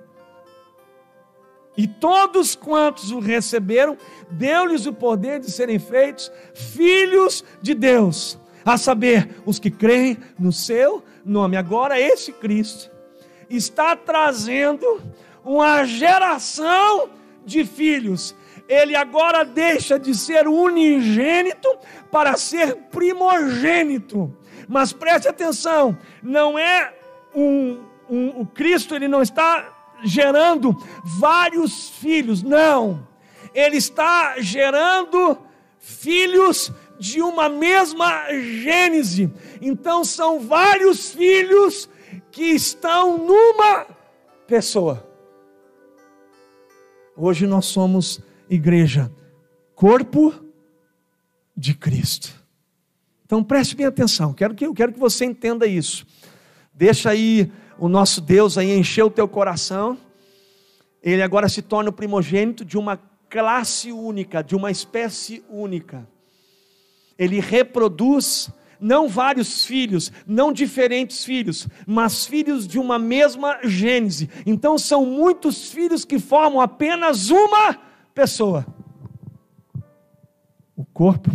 E 1.77 1.87
todos 1.87 2.55
quantos 2.55 3.11
o 3.11 3.19
receberam, 3.19 3.97
deu-lhes 4.31 4.87
o 4.87 4.93
poder 4.93 5.41
de 5.41 5.51
serem 5.51 5.79
feitos 5.79 6.31
filhos 6.55 7.43
de 7.63 7.75
Deus, 7.75 8.39
a 8.65 8.77
saber, 8.77 9.43
os 9.47 9.59
que 9.59 9.71
creem 9.71 10.19
no 10.39 10.53
seu 10.53 11.03
nome. 11.25 11.57
Agora, 11.57 11.99
esse 11.99 12.33
Cristo 12.33 12.91
está 13.49 13.97
trazendo 13.97 15.03
uma 15.45 15.85
geração 15.85 17.09
de 17.45 17.65
filhos. 17.65 18.35
Ele 18.69 18.95
agora 18.95 19.45
deixa 19.45 19.99
de 19.99 20.15
ser 20.15 20.47
unigênito 20.47 21.69
para 22.11 22.37
ser 22.37 22.77
primogênito. 22.91 24.35
Mas 24.69 24.93
preste 24.93 25.27
atenção, 25.27 25.99
não 26.23 26.59
é 26.59 26.95
um, 27.35 27.81
um, 28.09 28.41
o 28.41 28.47
Cristo, 28.47 28.95
ele 28.95 29.09
não 29.09 29.21
está 29.21 29.72
gerando 30.05 30.77
vários 31.05 31.91
filhos, 31.91 32.43
não. 32.43 33.07
Ele 33.55 33.77
está 33.77 34.41
gerando 34.41 35.39
filhos 35.79 36.73
de 36.99 37.21
uma 37.21 37.49
mesma 37.49 38.33
gênese. 38.33 39.31
Então 39.61 40.05
são 40.05 40.41
vários 40.41 41.13
filhos 41.13 41.89
que 42.31 42.45
estão 42.45 43.19
numa 43.19 43.87
pessoa. 44.47 45.09
Hoje 47.17 47.47
nós 47.47 47.67
somos 47.67 48.21
igreja, 48.49 49.13
corpo 49.75 50.33
de 51.57 51.75
Cristo. 51.75 52.33
Então 53.27 53.43
preste 53.43 53.75
bem 53.75 53.87
atenção, 53.87 54.33
quero 54.33 54.55
que, 54.55 54.67
eu 54.67 54.75
quero 54.75 54.93
que 54.93 54.99
você 54.99 55.25
entenda 55.25 55.67
isso. 55.67 56.07
Deixa 56.73 57.11
aí 57.11 57.51
o 57.79 57.89
nosso 57.89 58.21
Deus 58.21 58.59
aí 58.59 58.77
encher 58.77 59.05
o 59.05 59.11
teu 59.11 59.27
coração. 59.27 59.99
Ele 61.03 61.23
agora 61.23 61.49
se 61.49 61.63
torna 61.63 61.91
o 61.91 61.93
primogênito 61.93 62.65
de 62.65 62.79
uma 62.79 62.97
classe 63.29 63.91
única, 63.91 64.43
de 64.43 64.55
uma 64.55 64.71
espécie 64.71 65.45
única. 65.49 66.07
Ele 67.19 67.41
reproduz 67.41 68.51
não 68.81 69.09
vários 69.09 69.65
filhos, 69.65 70.11
não 70.27 70.53
diferentes 70.53 71.25
filhos, 71.25 71.69
mas 71.87 72.27
filhos 72.27 72.67
de 72.67 72.79
uma 72.79 72.99
mesma 72.99 73.59
gênese. 73.63 74.29
Então 74.45 74.77
são 74.77 75.07
muitos 75.07 75.71
filhos 75.71 76.05
que 76.05 76.19
formam 76.19 76.61
apenas 76.61 77.31
uma 77.31 77.79
pessoa. 78.15 78.67
O 80.77 80.85
corpo 80.85 81.31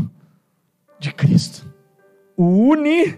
de 0.99 1.13
Cristo 1.13 1.67
o 2.37 2.69
unigênito. 2.69 3.17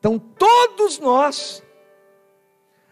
Então 0.00 0.18
todos 0.18 0.98
nós 0.98 1.62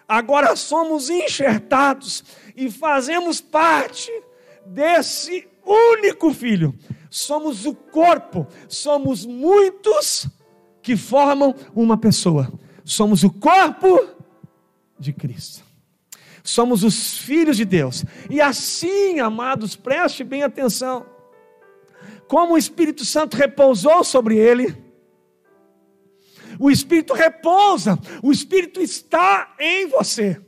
agora 0.07 0.55
somos 0.55 1.11
enxertados 1.11 2.23
e 2.55 2.71
fazemos 2.71 3.40
parte 3.40 4.12
desse 4.64 5.49
único 5.64 6.33
filho. 6.33 6.79
Somos 7.11 7.64
o 7.64 7.75
corpo, 7.75 8.47
somos 8.68 9.25
muitos 9.25 10.29
que 10.83 10.97
formam 10.97 11.55
uma 11.75 11.97
pessoa. 11.97 12.53
Somos 12.85 13.25
o 13.25 13.31
corpo 13.31 14.07
de 14.99 15.12
Cristo. 15.12 15.64
Somos 16.44 16.85
os 16.85 17.18
filhos 17.18 17.57
de 17.57 17.64
Deus. 17.64 18.05
E 18.29 18.40
assim, 18.40 19.18
amados, 19.18 19.75
preste 19.75 20.23
bem 20.23 20.42
atenção 20.42 21.07
como 22.29 22.55
o 22.55 22.59
Espírito 22.59 23.05
Santo 23.05 23.37
repousou 23.37 24.05
sobre 24.05 24.37
ele. 24.37 24.77
O 26.59 26.71
Espírito 26.71 27.14
repousa, 27.14 27.99
o 28.23 28.33
Espírito 28.33 28.81
está 28.81 29.55
em 29.59 29.87
você. 29.87 30.40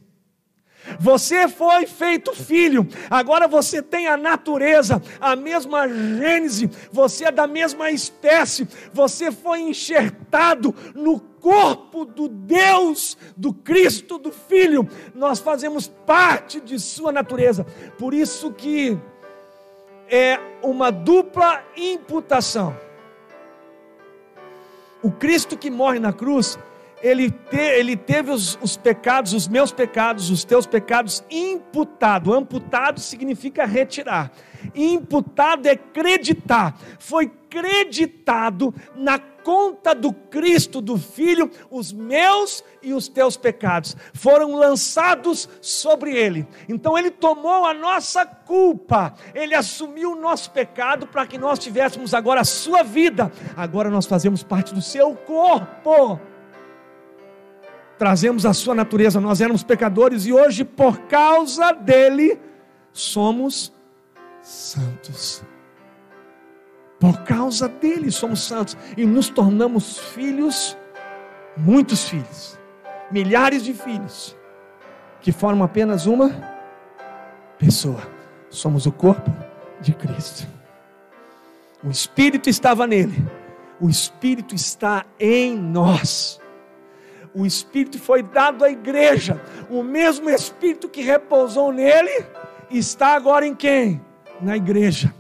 Você 0.99 1.47
foi 1.47 1.87
feito 1.87 2.35
filho, 2.35 2.87
agora 3.09 3.47
você 3.47 3.83
tem 3.83 4.07
a 4.07 4.17
natureza, 4.17 5.01
a 5.21 5.37
mesma 5.37 5.87
gênese, 5.87 6.71
você 6.91 7.27
é 7.27 7.31
da 7.31 7.47
mesma 7.47 7.91
espécie, 7.91 8.67
você 8.93 9.31
foi 9.31 9.61
enxertado 9.61 10.75
no 10.95 11.21
corpo 11.21 12.05
do 12.05 12.29
Deus, 12.29 13.17
do 13.37 13.53
Cristo, 13.53 14.19
do 14.19 14.33
Filho, 14.33 14.89
nós 15.15 15.39
fazemos 15.39 15.87
parte 15.87 16.61
de 16.61 16.79
Sua 16.79 17.13
natureza, 17.13 17.65
por 17.99 18.15
isso 18.15 18.53
que 18.53 18.99
é 20.09 20.41
uma 20.63 20.91
dupla 20.91 21.63
imputação. 21.77 22.90
O 25.03 25.11
Cristo 25.11 25.57
que 25.57 25.71
morre 25.71 25.99
na 25.99 26.13
cruz, 26.13 26.59
ele, 27.03 27.31
te, 27.31 27.57
ele 27.57 27.97
teve 27.97 28.31
os, 28.31 28.59
os, 28.61 28.77
pecados, 28.77 29.33
os 29.33 29.49
meus 29.49 29.73
pecados, 29.73 30.31
os 30.31 30.45
teus 30.45 30.67
pecados 30.67 31.25
imputado. 31.31 32.33
Amputado 32.33 33.01
significa 33.01 33.65
retirar. 33.65 34.31
Imputado 34.75 35.67
é 35.67 35.73
acreditar. 35.73 36.79
Foi 36.99 37.31
creditado 37.49 38.75
na 38.95 39.19
conta 39.43 39.95
do 39.95 40.13
Cristo, 40.13 40.81
do 40.81 40.99
Filho, 40.99 41.51
os 41.71 41.93
meus 41.93 42.65
e 42.83 42.93
os 42.93 43.09
teus 43.09 43.37
pecados 43.37 43.97
foram 44.15 44.55
lançados 44.55 45.49
sobre 45.61 46.15
ele. 46.15 46.47
Então 46.69 46.97
ele 46.97 47.11
tomou 47.11 47.65
a 47.65 47.75
nossa 47.75 48.25
culpa, 48.25 49.15
ele 49.35 49.55
assumiu 49.55 50.13
o 50.13 50.21
nosso 50.21 50.51
pecado 50.51 51.07
para 51.07 51.27
que 51.27 51.39
nós 51.39 51.59
tivéssemos 51.59 52.15
agora 52.15 52.41
a 52.41 52.45
sua 52.45 52.83
vida. 52.83 53.31
Agora 53.57 53.91
nós 53.91 54.07
fazemos 54.07 54.43
parte 54.43 54.75
do 54.75 54.83
seu 54.83 55.15
corpo. 55.15 56.19
Trazemos 57.99 58.47
a 58.47 58.55
sua 58.55 58.75
natureza, 58.75 59.21
nós 59.21 59.43
éramos 59.43 59.63
pecadores 59.63 60.25
e 60.25 60.33
hoje, 60.33 60.65
por 60.65 61.01
causa 61.01 61.73
dele, 61.73 62.41
somos 62.93 63.71
santos. 64.41 65.43
Por 67.01 67.23
causa 67.23 67.67
dele 67.67 68.11
somos 68.11 68.43
santos 68.43 68.77
e 68.95 69.07
nos 69.07 69.31
tornamos 69.31 69.99
filhos, 69.99 70.77
muitos 71.57 72.07
filhos, 72.07 72.61
milhares 73.11 73.65
de 73.65 73.73
filhos, 73.73 74.37
que 75.23 75.33
formam 75.33 75.65
apenas 75.65 76.05
uma 76.05 76.31
pessoa. 77.59 78.03
Somos 78.51 78.85
o 78.85 78.93
corpo 78.93 79.35
de 79.81 79.95
Cristo. 79.95 80.47
O 81.83 81.89
Espírito 81.89 82.51
estava 82.51 82.87
nele, 82.87 83.27
o 83.81 83.89
Espírito 83.89 84.55
está 84.55 85.07
em 85.19 85.57
nós. 85.57 86.39
O 87.33 87.47
Espírito 87.47 87.99
foi 87.99 88.23
dado 88.23 88.63
à 88.63 88.71
igreja, 88.71 89.41
o 89.71 89.83
mesmo 89.83 90.29
Espírito 90.29 90.87
que 90.87 91.01
repousou 91.01 91.73
nele 91.73 92.27
está 92.71 93.15
agora 93.15 93.47
em 93.47 93.55
quem? 93.55 94.05
Na 94.39 94.55
igreja. 94.55 95.15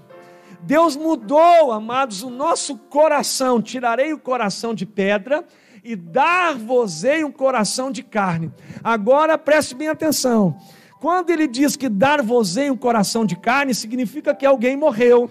Deus 0.63 0.97
mudou, 0.97 1.73
amados, 1.73 2.23
o 2.23 2.31
nosso 2.31 2.77
coração. 2.77 3.61
Tirarei 3.63 4.13
o 4.13 4.19
coração 4.19 4.75
de 4.75 4.85
pedra 4.85 5.45
e 5.83 5.97
dar-vos-ei 5.97 7.25
um 7.25 7.33
coração 7.33 7.91
de 7.91 8.03
carne. 8.03 8.53
Agora 8.83 9.39
preste 9.39 9.75
bem 9.75 9.89
atenção. 9.89 10.57
Quando 11.01 11.31
ele 11.31 11.49
diz 11.49 11.77
que 11.77 11.89
dar-vos-ei 11.89 12.71
um 12.71 12.77
coração 12.77 13.25
de 13.25 13.35
carne, 13.35 13.75
significa 13.75 14.35
que 14.35 14.45
alguém 14.45 14.77
morreu. 14.77 15.31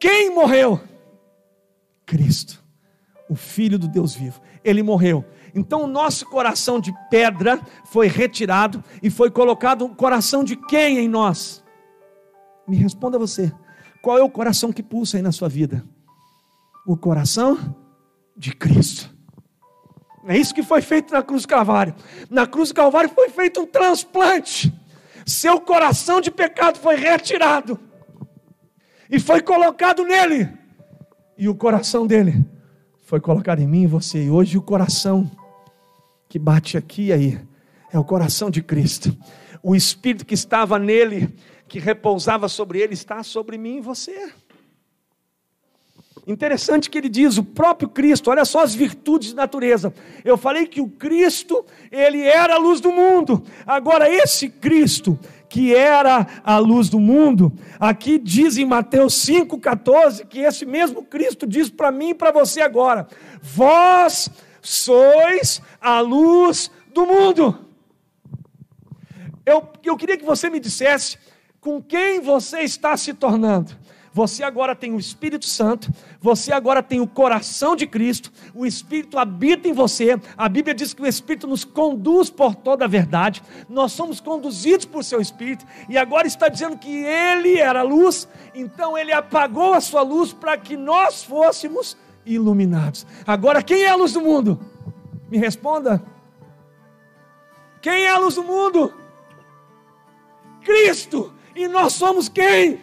Quem 0.00 0.34
morreu? 0.34 0.80
Cristo, 2.06 2.64
o 3.28 3.34
Filho 3.34 3.78
do 3.78 3.88
Deus 3.88 4.14
vivo. 4.14 4.40
Ele 4.64 4.82
morreu. 4.82 5.24
Então 5.54 5.84
o 5.84 5.86
nosso 5.86 6.26
coração 6.26 6.80
de 6.80 6.94
pedra 7.10 7.60
foi 7.86 8.08
retirado 8.08 8.82
e 9.02 9.10
foi 9.10 9.30
colocado 9.30 9.84
um 9.84 9.94
coração 9.94 10.42
de 10.42 10.56
quem 10.56 10.98
em 10.98 11.08
nós? 11.08 11.64
Me 12.66 12.76
responda 12.76 13.18
você. 13.18 13.52
Qual 14.06 14.16
é 14.16 14.22
o 14.22 14.30
coração 14.30 14.72
que 14.72 14.84
pulsa 14.84 15.16
aí 15.16 15.22
na 15.22 15.32
sua 15.32 15.48
vida? 15.48 15.84
O 16.86 16.96
coração 16.96 17.74
de 18.36 18.54
Cristo. 18.54 19.12
É 20.28 20.38
isso 20.38 20.54
que 20.54 20.62
foi 20.62 20.80
feito 20.80 21.12
na 21.12 21.24
cruz 21.24 21.42
do 21.42 21.48
Calvário. 21.48 21.92
Na 22.30 22.46
cruz 22.46 22.68
do 22.68 22.76
Calvário 22.76 23.10
foi 23.10 23.30
feito 23.30 23.60
um 23.62 23.66
transplante. 23.66 24.72
Seu 25.26 25.60
coração 25.60 26.20
de 26.20 26.30
pecado 26.30 26.78
foi 26.78 26.94
retirado 26.94 27.80
e 29.10 29.18
foi 29.18 29.42
colocado 29.42 30.04
nele. 30.04 30.50
E 31.36 31.48
o 31.48 31.54
coração 31.56 32.06
dele 32.06 32.46
foi 33.06 33.18
colocado 33.18 33.58
em 33.58 33.66
mim 33.66 33.82
e 33.82 33.88
você. 33.88 34.26
E 34.26 34.30
hoje 34.30 34.56
o 34.56 34.62
coração 34.62 35.28
que 36.28 36.38
bate 36.38 36.78
aqui 36.78 37.06
e 37.06 37.12
aí 37.12 37.40
é 37.92 37.98
o 37.98 38.04
coração 38.04 38.50
de 38.50 38.62
Cristo. 38.62 39.16
O 39.60 39.74
Espírito 39.74 40.24
que 40.24 40.34
estava 40.34 40.78
nele, 40.78 41.34
que 41.68 41.78
repousava 41.78 42.48
sobre 42.48 42.80
ele, 42.80 42.94
está 42.94 43.22
sobre 43.22 43.58
mim 43.58 43.78
e 43.78 43.80
você. 43.80 44.32
Interessante 46.26 46.90
que 46.90 46.98
ele 46.98 47.08
diz, 47.08 47.38
o 47.38 47.44
próprio 47.44 47.88
Cristo, 47.88 48.30
olha 48.30 48.44
só 48.44 48.62
as 48.64 48.74
virtudes 48.74 49.28
de 49.28 49.36
natureza. 49.36 49.94
Eu 50.24 50.36
falei 50.36 50.66
que 50.66 50.80
o 50.80 50.88
Cristo, 50.88 51.64
ele 51.90 52.20
era 52.20 52.54
a 52.54 52.58
luz 52.58 52.80
do 52.80 52.90
mundo. 52.90 53.44
Agora, 53.64 54.10
esse 54.10 54.48
Cristo, 54.48 55.16
que 55.48 55.72
era 55.72 56.26
a 56.42 56.58
luz 56.58 56.88
do 56.88 56.98
mundo, 56.98 57.52
aqui 57.78 58.18
diz 58.18 58.56
em 58.56 58.64
Mateus 58.64 59.14
5,14, 59.24 60.26
que 60.26 60.40
esse 60.40 60.66
mesmo 60.66 61.04
Cristo 61.04 61.46
diz 61.46 61.70
para 61.70 61.92
mim 61.92 62.08
e 62.08 62.14
para 62.14 62.32
você 62.32 62.60
agora: 62.60 63.06
Vós 63.40 64.28
sois 64.60 65.62
a 65.80 66.00
luz 66.00 66.72
do 66.92 67.06
mundo. 67.06 67.66
Eu, 69.44 69.68
eu 69.84 69.96
queria 69.96 70.16
que 70.16 70.24
você 70.24 70.50
me 70.50 70.58
dissesse 70.58 71.18
com 71.66 71.82
quem 71.82 72.20
você 72.20 72.60
está 72.60 72.96
se 72.96 73.12
tornando. 73.12 73.72
Você 74.12 74.44
agora 74.44 74.72
tem 74.72 74.92
o 74.92 75.00
Espírito 75.00 75.46
Santo, 75.46 75.92
você 76.20 76.52
agora 76.52 76.80
tem 76.80 77.00
o 77.00 77.08
coração 77.08 77.74
de 77.74 77.88
Cristo, 77.88 78.32
o 78.54 78.64
Espírito 78.64 79.18
habita 79.18 79.66
em 79.66 79.72
você. 79.72 80.16
A 80.36 80.48
Bíblia 80.48 80.72
diz 80.72 80.94
que 80.94 81.02
o 81.02 81.06
Espírito 81.08 81.48
nos 81.48 81.64
conduz 81.64 82.30
por 82.30 82.54
toda 82.54 82.84
a 82.84 82.88
verdade. 82.88 83.42
Nós 83.68 83.90
somos 83.90 84.20
conduzidos 84.20 84.86
por 84.86 85.02
seu 85.02 85.20
Espírito 85.20 85.66
e 85.88 85.98
agora 85.98 86.28
está 86.28 86.48
dizendo 86.48 86.78
que 86.78 86.88
ele 86.88 87.58
era 87.58 87.82
luz, 87.82 88.28
então 88.54 88.96
ele 88.96 89.12
apagou 89.12 89.74
a 89.74 89.80
sua 89.80 90.02
luz 90.02 90.32
para 90.32 90.56
que 90.56 90.76
nós 90.76 91.24
fôssemos 91.24 91.96
iluminados. 92.24 93.04
Agora 93.26 93.60
quem 93.60 93.82
é 93.82 93.88
a 93.88 93.96
luz 93.96 94.12
do 94.12 94.20
mundo? 94.20 94.60
Me 95.28 95.36
responda. 95.36 96.00
Quem 97.82 98.04
é 98.04 98.10
a 98.10 98.18
luz 98.18 98.36
do 98.36 98.44
mundo? 98.44 98.94
Cristo. 100.62 101.34
E 101.56 101.66
nós 101.66 101.94
somos 101.94 102.28
quem? 102.28 102.78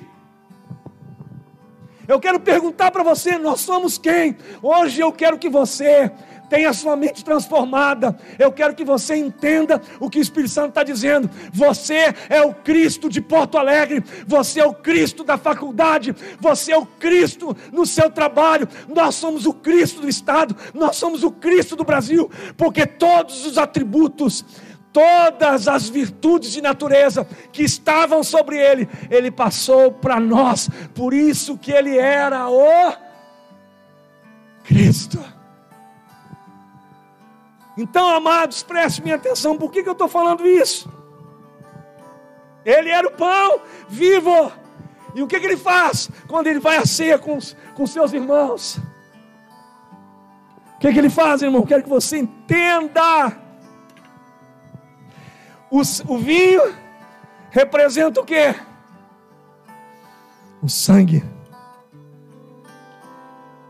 Eu 2.08 2.20
quero 2.20 2.40
perguntar 2.40 2.90
para 2.90 3.04
você: 3.04 3.38
nós 3.38 3.62
somos 3.62 4.00
quem? 4.00 4.36
Hoje 4.64 5.00
eu 5.00 5.12
quero 5.12 5.38
que 5.38 5.48
você 5.48 6.12
tenha 6.50 6.74
sua 6.74 6.96
mente 6.96 7.24
transformada. 7.24 8.18
Eu 8.40 8.52
quero 8.52 8.74
que 8.74 8.84
você 8.84 9.16
entenda 9.16 9.80
o 10.00 10.10
que 10.10 10.18
o 10.18 10.22
Espírito 10.22 10.52
Santo 10.52 10.70
está 10.70 10.84
dizendo. 10.84 11.30
Você 11.54 12.16
é 12.28 12.42
o 12.42 12.52
Cristo 12.52 13.10
de 13.10 13.22
Porto 13.22 13.60
Alegre, 13.60 14.04
você 14.26 14.60
é 14.60 14.66
o 14.66 14.74
Cristo 14.74 15.24
da 15.24 15.38
faculdade, 15.38 16.16
você 16.40 16.72
é 16.72 16.78
o 16.78 16.86
Cristo 16.86 17.56
no 17.72 17.86
seu 17.86 18.10
trabalho. 18.10 18.68
Nós 18.88 19.14
somos 19.14 19.46
o 19.46 19.54
Cristo 19.54 20.02
do 20.02 20.10
Estado, 20.10 20.56
nós 20.74 20.96
somos 20.96 21.24
o 21.24 21.30
Cristo 21.30 21.76
do 21.76 21.84
Brasil, 21.84 22.30
porque 22.58 22.88
todos 22.88 23.46
os 23.46 23.58
atributos 23.60 24.44
todas 24.94 25.68
as 25.68 25.90
virtudes 25.90 26.52
de 26.52 26.62
natureza 26.62 27.28
que 27.52 27.64
estavam 27.64 28.24
sobre 28.24 28.58
ele, 28.58 28.88
ele 29.10 29.32
passou 29.32 29.92
para 29.92 30.20
nós. 30.20 30.70
Por 30.94 31.14
isso 31.14 31.58
que 31.58 31.72
ele 31.72 31.98
era 31.98 32.48
o 32.48 32.94
Cristo. 34.64 35.20
Então, 37.76 38.08
amados, 38.08 38.62
preste 38.62 39.02
minha 39.02 39.16
atenção, 39.16 39.58
por 39.58 39.72
que, 39.72 39.82
que 39.82 39.90
eu 39.90 39.94
estou 39.94 40.08
falando 40.08 40.46
isso? 40.46 40.88
Ele 42.64 42.90
era 42.90 43.08
o 43.08 43.12
pão 43.12 43.62
vivo. 43.90 44.52
E 45.16 45.24
o 45.24 45.28
que, 45.28 45.40
que 45.40 45.46
ele 45.46 45.58
faz 45.58 46.10
quando 46.28 46.48
ele 46.48 46.60
vai 46.60 46.78
a 46.78 46.86
ceia 46.86 47.18
com, 47.18 47.40
com 47.74 47.88
seus 47.88 48.14
irmãos? 48.14 48.78
O 50.76 50.80
que, 50.80 50.94
que 50.94 51.00
ele 51.00 51.10
faz, 51.10 51.42
irmão? 51.42 51.66
Quero 51.66 51.84
que 51.84 51.90
você 51.90 52.18
entenda 52.18 53.43
o, 55.74 55.82
o 56.08 56.18
vinho 56.20 56.62
representa 57.50 58.22
o 58.22 58.26
que? 58.26 58.56
O 60.62 60.70
sangue. 60.70 61.24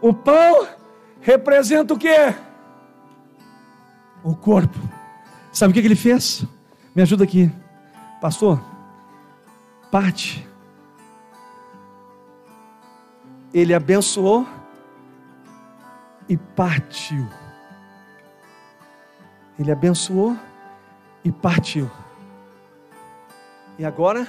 O 0.02 0.14
pão 0.14 0.68
representa 1.22 1.94
o 1.94 1.98
que? 1.98 2.36
O 4.22 4.36
corpo. 4.36 4.78
Sabe 5.54 5.72
o 5.72 5.74
que 5.74 5.80
ele 5.80 5.96
fez? 5.96 6.46
Me 6.94 7.02
ajuda 7.02 7.24
aqui, 7.24 7.50
pastor. 8.20 8.62
Parte. 9.90 10.46
Ele 13.54 13.74
abençoou 13.74 14.46
e 16.28 16.36
partiu. 16.36 17.30
Ele 19.58 19.72
abençoou 19.72 20.38
e 21.24 21.32
partiu. 21.32 21.90
E 23.78 23.86
agora, 23.86 24.28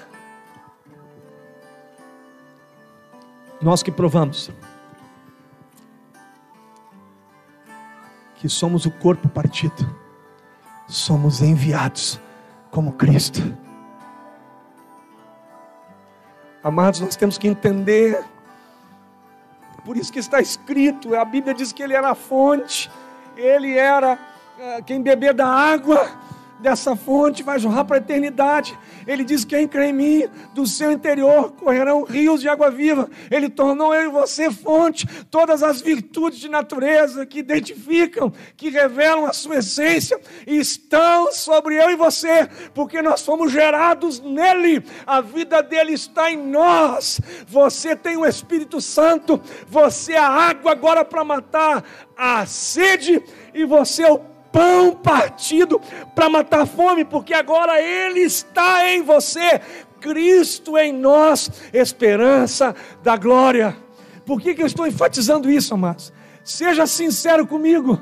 nós 3.60 3.82
que 3.82 3.90
provamos 3.90 4.50
que 8.36 8.48
somos 8.48 8.84
o 8.84 8.90
corpo 8.90 9.26
partido, 9.26 9.98
somos 10.86 11.40
enviados 11.40 12.20
como 12.70 12.92
Cristo. 12.92 13.40
Amados, 16.62 17.00
nós 17.00 17.16
temos 17.16 17.38
que 17.38 17.48
entender, 17.48 18.22
por 19.82 19.96
isso 19.96 20.12
que 20.12 20.18
está 20.18 20.40
escrito, 20.40 21.14
a 21.14 21.24
Bíblia 21.24 21.54
diz 21.54 21.72
que 21.72 21.82
ele 21.82 21.94
era 21.94 22.10
a 22.10 22.14
fonte, 22.14 22.90
ele 23.34 23.78
era 23.78 24.18
eh, 24.58 24.82
quem 24.82 25.00
beber 25.00 25.32
da 25.32 25.46
água 25.46 26.06
dessa 26.60 26.96
fonte 26.96 27.42
vai 27.42 27.58
jorrar 27.58 27.84
para 27.84 27.96
a 27.96 27.98
eternidade. 27.98 28.78
Ele 29.06 29.24
diz: 29.24 29.44
Quem 29.44 29.68
crê 29.68 29.86
em 29.86 29.92
mim, 29.92 30.28
do 30.54 30.66
seu 30.66 30.90
interior 30.92 31.52
correrão 31.52 32.04
rios 32.04 32.40
de 32.40 32.48
água 32.48 32.70
viva. 32.70 33.08
Ele 33.30 33.48
tornou 33.48 33.94
eu 33.94 34.04
e 34.04 34.12
você 34.12 34.50
fonte. 34.50 35.06
Todas 35.30 35.62
as 35.62 35.80
virtudes 35.80 36.38
de 36.38 36.48
natureza 36.48 37.26
que 37.26 37.38
identificam, 37.38 38.32
que 38.56 38.70
revelam 38.70 39.26
a 39.26 39.32
sua 39.32 39.56
essência, 39.56 40.20
estão 40.46 41.32
sobre 41.32 41.76
eu 41.76 41.90
e 41.90 41.96
você, 41.96 42.48
porque 42.74 43.02
nós 43.02 43.22
fomos 43.22 43.52
gerados 43.52 44.20
nele. 44.20 44.84
A 45.06 45.20
vida 45.20 45.62
dele 45.62 45.92
está 45.92 46.30
em 46.30 46.36
nós. 46.36 47.20
Você 47.46 47.94
tem 47.94 48.16
o 48.16 48.26
Espírito 48.26 48.80
Santo, 48.80 49.40
você 49.68 50.14
é 50.14 50.18
a 50.18 50.28
água 50.28 50.72
agora 50.72 51.04
para 51.04 51.24
matar 51.24 51.84
a 52.16 52.46
sede, 52.46 53.22
e 53.52 53.64
você 53.64 54.04
é 54.04 54.12
o 54.12 54.33
pão 54.54 54.92
partido 54.92 55.80
para 56.14 56.30
matar 56.30 56.60
a 56.60 56.66
fome, 56.66 57.04
porque 57.04 57.34
agora 57.34 57.82
Ele 57.82 58.20
está 58.20 58.88
em 58.88 59.02
você, 59.02 59.60
Cristo 60.00 60.78
em 60.78 60.92
nós, 60.92 61.50
esperança 61.72 62.72
da 63.02 63.16
glória. 63.16 63.76
Por 64.24 64.40
que, 64.40 64.54
que 64.54 64.62
eu 64.62 64.66
estou 64.66 64.86
enfatizando 64.86 65.50
isso, 65.50 65.74
amados? 65.74 66.12
Seja 66.44 66.86
sincero 66.86 67.44
comigo. 67.48 68.00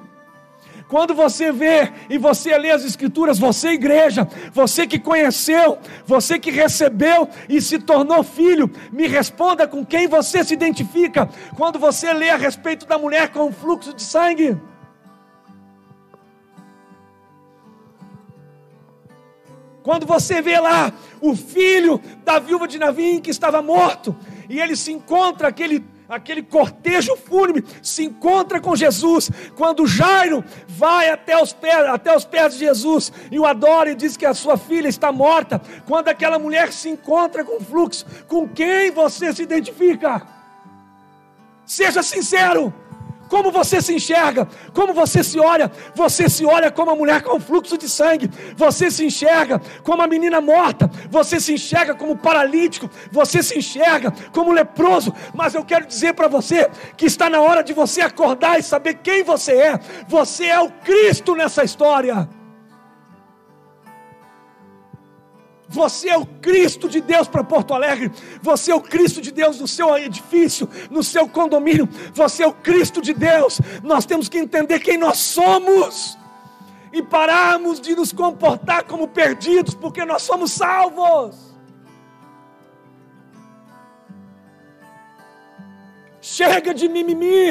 Quando 0.89 1.15
você 1.15 1.51
vê 1.51 1.91
e 2.11 2.19
você 2.19 2.59
lê 2.59 2.71
as 2.71 2.85
Escrituras, 2.85 3.39
você, 3.39 3.69
igreja, 3.71 4.29
você 4.53 4.87
que 4.87 4.99
conheceu, 4.99 5.79
você 6.05 6.39
que 6.39 6.51
recebeu 6.51 7.31
e 7.49 7.63
se 7.63 7.79
tornou 7.79 8.23
filho, 8.23 8.71
me 8.93 9.07
responda 9.07 9.67
com 9.67 9.87
quem 9.87 10.07
você 10.07 10.45
se 10.45 10.53
identifica. 10.53 11.31
Quando 11.57 11.79
você 11.79 12.13
lê 12.13 12.29
a 12.29 12.37
respeito 12.37 12.85
da 12.85 12.99
mulher 12.99 13.31
com 13.31 13.51
fluxo 13.51 13.95
de 13.95 14.03
sangue, 14.03 14.61
Quando 19.83 20.07
você 20.07 20.41
vê 20.41 20.59
lá 20.59 20.93
o 21.21 21.35
filho 21.35 22.01
da 22.25 22.39
viúva 22.39 22.69
de 22.69 22.79
Navim 22.79 23.21
que 23.21 23.31
estava 23.31 23.61
morto, 23.61 24.17
e 24.49 24.61
ele 24.61 24.77
se 24.77 24.93
encontra, 24.93 25.49
aquele, 25.49 25.85
aquele 26.09 26.43
cortejo 26.43 27.17
fúnebre, 27.17 27.65
se 27.83 28.05
encontra 28.05 28.61
com 28.61 28.77
Jesus. 28.77 29.31
Quando 29.57 29.87
Jairo 29.87 30.45
vai 30.69 31.11
até 31.11 31.41
os, 31.41 31.53
pés, 31.53 31.87
até 31.89 32.15
os 32.17 32.25
pés 32.25 32.55
de 32.55 32.61
Jesus 32.61 33.13
e 33.31 33.39
o 33.39 33.47
adora 33.47 33.91
e 33.91 33.95
diz 33.95 34.17
que 34.17 34.27
a 34.27 34.35
sua 34.35 34.57
filha 34.57 34.89
está 34.89 35.11
morta. 35.11 35.61
Quando 35.87 36.09
aquela 36.09 36.39
mulher 36.39 36.73
se 36.73 36.89
encontra 36.89 37.45
com 37.45 37.57
o 37.57 37.65
fluxo, 37.65 38.07
com 38.29 38.49
quem 38.49 38.91
você 38.91 39.33
se 39.33 39.43
identifica? 39.43 40.23
Seja 41.67 42.03
sincero. 42.03 42.73
Como 43.33 43.51
você 43.51 43.81
se 43.81 43.95
enxerga? 43.95 44.47
Como 44.75 44.93
você 44.93 45.25
se 45.25 45.41
olha? 45.41 45.73
Você 45.95 46.29
se 46.29 46.45
olha 46.45 46.71
como 46.71 46.91
a 46.91 46.95
mulher 46.95 47.23
com 47.23 47.41
fluxo 47.41 47.79
de 47.79 47.89
sangue. 47.89 48.31
Você 48.55 48.91
se 48.91 49.07
enxerga 49.07 49.59
como 49.83 50.03
a 50.03 50.07
menina 50.07 50.39
morta. 50.39 50.91
Você 51.09 51.41
se 51.41 51.55
enxerga 51.55 51.95
como 51.95 52.15
paralítico. 52.15 52.91
Você 53.11 53.43
se 53.43 53.59
enxerga 53.59 54.13
como 54.35 54.53
leproso. 54.53 55.15
Mas 55.33 55.55
eu 55.55 55.65
quero 55.65 55.87
dizer 55.87 56.13
para 56.13 56.29
você 56.29 56.69
que 56.95 57.07
está 57.07 57.31
na 57.31 57.41
hora 57.41 57.65
de 57.65 57.73
você 57.73 58.03
acordar 58.03 58.61
e 58.61 58.63
saber 58.63 58.99
quem 59.03 59.23
você 59.23 59.53
é. 59.53 59.81
Você 60.07 60.45
é 60.45 60.61
o 60.61 60.69
Cristo 60.69 61.35
nessa 61.35 61.65
história. 61.65 62.29
Você 65.73 66.11
é 66.11 66.17
o 66.19 66.27
Cristo 66.27 66.89
de 66.89 67.01
Deus 67.01 67.27
para 67.27 67.43
Porto 67.43 67.73
Alegre. 67.73 68.13
Você 68.43 68.71
é 68.71 68.75
o 68.75 68.81
Cristo 68.81 69.21
de 69.23 69.33
Deus 69.33 69.59
no 69.59 69.67
seu 69.67 69.97
edifício, 69.97 70.69
no 70.91 71.03
seu 71.03 71.27
condomínio. 71.27 71.89
Você 72.13 72.43
é 72.43 72.47
o 72.47 72.53
Cristo 72.53 73.01
de 73.01 73.15
Deus. 73.15 73.59
Nós 73.83 74.05
temos 74.05 74.29
que 74.29 74.39
entender 74.39 74.81
quem 74.81 74.99
nós 74.99 75.19
somos. 75.19 76.19
e 76.93 77.03
pararmos 77.03 77.81
de 77.81 77.97
nos 77.97 78.13
comportar 78.13 78.85
como 78.85 79.09
perdidos, 79.09 79.75
porque 79.75 80.05
nós 80.05 80.23
somos 80.23 80.53
salvos. 80.53 81.57
Chega 86.21 86.75
de 86.75 86.89
mimimi, 86.89 87.51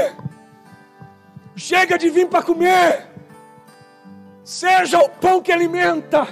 chega 1.55 1.97
de 1.97 2.09
vir 2.09 2.27
para 2.27 2.43
comer, 2.43 3.09
seja 4.43 4.99
o 4.99 5.09
pão 5.09 5.41
que 5.41 5.51
alimenta, 5.51 6.27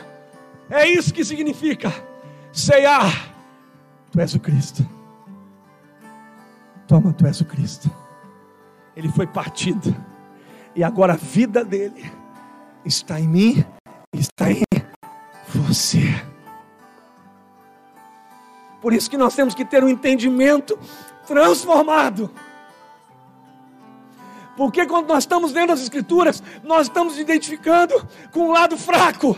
é 0.70 0.88
isso 0.88 1.14
que 1.14 1.24
significa 1.24 1.92
ceiar. 2.52 3.34
Tu 4.12 4.20
és 4.20 4.34
o 4.34 4.40
Cristo. 4.40 4.88
Toma, 6.88 7.14
tu 7.14 7.26
és 7.26 7.40
o 7.42 7.46
Cristo. 7.46 7.90
Ele 8.96 9.10
foi 9.10 9.28
partido, 9.28 9.96
e 10.76 10.84
agora 10.84 11.14
a 11.14 11.18
vida 11.18 11.64
dele 11.64 12.12
está 12.84 13.20
em 13.20 13.28
mim, 13.28 13.66
está 14.14 14.52
em 14.52 14.64
você. 15.48 16.04
Por 18.82 18.94
isso 18.94 19.10
que 19.10 19.18
nós 19.18 19.36
temos 19.36 19.54
que 19.54 19.66
ter 19.66 19.84
um 19.84 19.90
entendimento 19.90 20.78
transformado. 21.28 22.32
Porque 24.58 24.86
quando 24.86 25.08
nós 25.08 25.24
estamos 25.24 25.54
lendo 25.54 25.72
as 25.72 25.82
Escrituras, 25.82 26.44
nós 26.64 26.88
estamos 26.88 27.18
identificando 27.18 27.94
com 28.32 28.50
um 28.50 28.52
lado 28.52 28.78
fraco. 28.78 29.38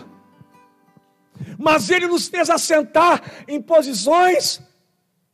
Mas 1.57 1.89
Ele 1.89 2.07
nos 2.07 2.27
fez 2.27 2.49
assentar 2.49 3.21
em 3.47 3.61
posições 3.61 4.61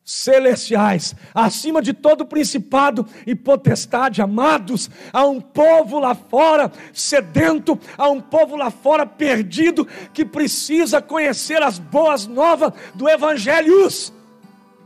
celestiais, 0.07 1.13
acima 1.35 1.81
de 1.81 1.91
todo 1.91 2.25
principado 2.25 3.05
e 3.25 3.35
potestade, 3.35 4.21
amados, 4.21 4.89
há 5.11 5.25
um 5.25 5.41
povo 5.41 5.99
lá 5.99 6.15
fora 6.15 6.71
sedento, 6.93 7.77
há 7.97 8.07
um 8.09 8.21
povo 8.21 8.55
lá 8.55 8.71
fora 8.71 9.05
perdido 9.05 9.85
que 10.13 10.23
precisa 10.23 11.01
conhecer 11.01 11.61
as 11.61 11.77
boas 11.77 12.25
novas 12.25 12.71
do 12.95 13.09
Evangelho, 13.09 13.89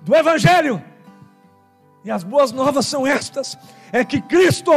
do 0.02 0.16
Evangelho. 0.16 0.84
E 2.04 2.10
as 2.10 2.24
boas 2.24 2.52
novas 2.52 2.88
são 2.88 3.06
estas: 3.06 3.56
é 3.92 4.04
que 4.04 4.20
Cristo 4.22 4.72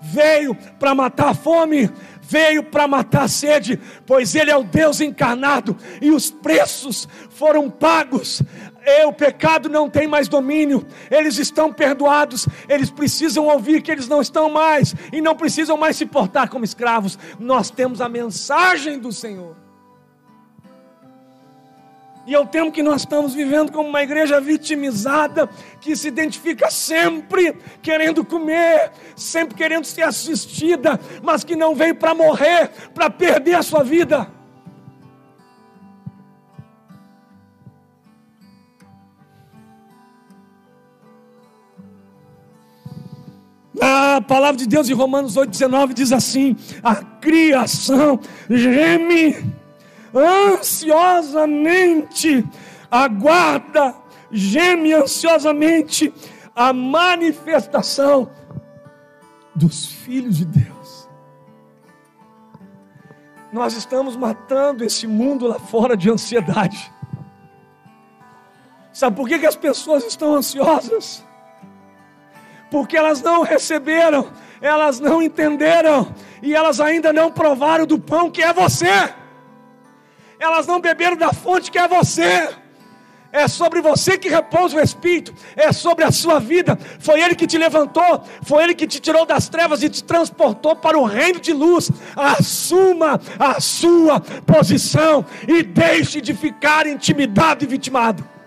veio 0.00 0.54
para 0.78 0.94
matar 0.94 1.30
a 1.30 1.34
fome, 1.34 1.90
veio 2.30 2.62
para 2.62 2.86
matar 2.86 3.24
a 3.24 3.28
sede, 3.28 3.80
pois 4.06 4.36
Ele 4.36 4.52
é 4.52 4.56
o 4.56 4.62
Deus 4.62 5.00
encarnado 5.00 5.76
e 6.00 6.12
os 6.12 6.30
preços 6.30 7.08
foram 7.30 7.68
pagos. 7.68 8.40
E 8.86 9.04
o 9.04 9.12
pecado 9.12 9.68
não 9.68 9.90
tem 9.90 10.06
mais 10.06 10.28
domínio, 10.28 10.86
eles 11.10 11.38
estão 11.38 11.72
perdoados, 11.72 12.48
eles 12.68 12.90
precisam 12.90 13.46
ouvir 13.46 13.82
que 13.82 13.90
eles 13.90 14.08
não 14.08 14.20
estão 14.20 14.48
mais 14.48 14.94
e 15.12 15.20
não 15.20 15.34
precisam 15.34 15.76
mais 15.76 15.96
se 15.96 16.06
portar 16.06 16.48
como 16.48 16.64
escravos. 16.64 17.18
Nós 17.38 17.68
temos 17.68 18.00
a 18.00 18.08
mensagem 18.08 18.98
do 18.98 19.12
Senhor. 19.12 19.69
E 22.26 22.32
eu 22.32 22.46
temo 22.46 22.70
que 22.70 22.82
nós 22.82 23.02
estamos 23.02 23.34
vivendo 23.34 23.72
como 23.72 23.88
uma 23.88 24.02
igreja 24.02 24.40
vitimizada, 24.40 25.48
que 25.80 25.96
se 25.96 26.08
identifica 26.08 26.70
sempre 26.70 27.56
querendo 27.82 28.24
comer, 28.24 28.92
sempre 29.16 29.56
querendo 29.56 29.84
ser 29.84 30.02
assistida, 30.02 31.00
mas 31.22 31.44
que 31.44 31.56
não 31.56 31.74
veio 31.74 31.94
para 31.94 32.14
morrer, 32.14 32.70
para 32.94 33.08
perder 33.08 33.54
a 33.54 33.62
sua 33.62 33.82
vida. 33.82 34.30
A 43.80 44.20
palavra 44.20 44.58
de 44.58 44.66
Deus 44.66 44.90
em 44.90 44.92
Romanos 44.92 45.36
8,19 45.36 45.94
diz 45.94 46.12
assim: 46.12 46.54
a 46.82 46.96
criação 46.96 48.20
geme 48.50 49.58
ansiosamente 50.14 52.46
aguarda, 52.90 53.94
geme 54.30 54.92
ansiosamente 54.92 56.12
a 56.54 56.72
manifestação 56.72 58.30
dos 59.54 59.86
filhos 59.86 60.38
de 60.38 60.44
Deus. 60.44 61.08
Nós 63.52 63.74
estamos 63.74 64.16
matando 64.16 64.84
esse 64.84 65.06
mundo 65.06 65.46
lá 65.46 65.58
fora 65.58 65.96
de 65.96 66.10
ansiedade. 66.10 66.92
Sabe 68.92 69.16
por 69.16 69.28
que, 69.28 69.38
que 69.38 69.46
as 69.46 69.56
pessoas 69.56 70.04
estão 70.04 70.34
ansiosas? 70.34 71.24
Porque 72.70 72.96
elas 72.96 73.22
não 73.22 73.42
receberam, 73.42 74.30
elas 74.60 75.00
não 75.00 75.22
entenderam 75.22 76.12
e 76.42 76.54
elas 76.54 76.80
ainda 76.80 77.12
não 77.12 77.30
provaram 77.30 77.86
do 77.86 77.98
pão 77.98 78.30
que 78.30 78.42
é 78.42 78.52
você 78.52 79.12
elas 80.40 80.66
não 80.66 80.80
beberam 80.80 81.16
da 81.16 81.32
fonte 81.32 81.70
que 81.70 81.78
é 81.78 81.86
você. 81.86 82.48
É 83.32 83.46
sobre 83.46 83.80
você 83.80 84.18
que 84.18 84.28
repousa 84.28 84.76
o 84.76 84.80
Espírito, 84.80 85.32
é 85.54 85.70
sobre 85.70 86.02
a 86.02 86.10
sua 86.10 86.40
vida. 86.40 86.76
Foi 86.98 87.20
Ele 87.20 87.36
que 87.36 87.46
te 87.46 87.56
levantou, 87.56 88.24
foi 88.42 88.64
Ele 88.64 88.74
que 88.74 88.88
te 88.88 88.98
tirou 88.98 89.24
das 89.24 89.48
trevas 89.48 89.84
e 89.84 89.88
te 89.88 90.02
transportou 90.02 90.74
para 90.74 90.98
o 90.98 91.04
reino 91.04 91.38
de 91.38 91.52
luz. 91.52 91.92
Assuma 92.16 93.20
a 93.38 93.60
sua 93.60 94.20
posição 94.20 95.24
e 95.46 95.62
deixe 95.62 96.20
de 96.20 96.34
ficar 96.34 96.88
intimidado 96.88 97.62
e 97.62 97.68
vitimado. 97.68 98.39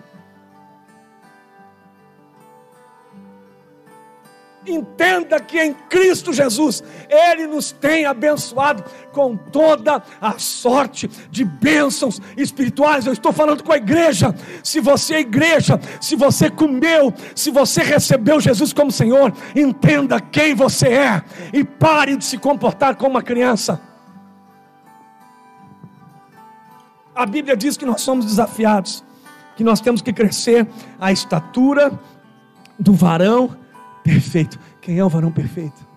Entenda 4.66 5.38
que 5.40 5.60
em 5.60 5.74
Cristo 5.74 6.32
Jesus, 6.32 6.82
Ele 7.08 7.46
nos 7.46 7.70
tem 7.70 8.06
abençoado 8.06 8.82
com 9.12 9.36
toda 9.36 10.02
a 10.20 10.38
sorte 10.38 11.08
de 11.30 11.44
bênçãos 11.44 12.20
espirituais. 12.36 13.06
Eu 13.06 13.12
estou 13.12 13.32
falando 13.32 13.62
com 13.62 13.72
a 13.72 13.76
igreja. 13.76 14.34
Se 14.62 14.80
você 14.80 15.16
é 15.16 15.20
igreja, 15.20 15.78
se 16.00 16.16
você 16.16 16.48
comeu, 16.48 17.12
se 17.34 17.50
você 17.50 17.82
recebeu 17.82 18.40
Jesus 18.40 18.72
como 18.72 18.90
Senhor, 18.90 19.34
entenda 19.54 20.18
quem 20.18 20.54
você 20.54 20.88
é 20.88 21.22
e 21.52 21.62
pare 21.62 22.16
de 22.16 22.24
se 22.24 22.38
comportar 22.38 22.96
como 22.96 23.10
uma 23.10 23.22
criança. 23.22 23.80
A 27.14 27.26
Bíblia 27.26 27.56
diz 27.56 27.76
que 27.76 27.84
nós 27.84 28.00
somos 28.00 28.24
desafiados, 28.24 29.04
que 29.56 29.62
nós 29.62 29.80
temos 29.80 30.00
que 30.00 30.12
crescer 30.12 30.66
a 30.98 31.12
estatura 31.12 31.92
do 32.78 32.92
varão 32.94 33.56
perfeito. 34.04 34.60
Quem 34.80 34.98
é 34.98 35.04
o 35.04 35.08
varão 35.08 35.32
perfeito? 35.32 35.88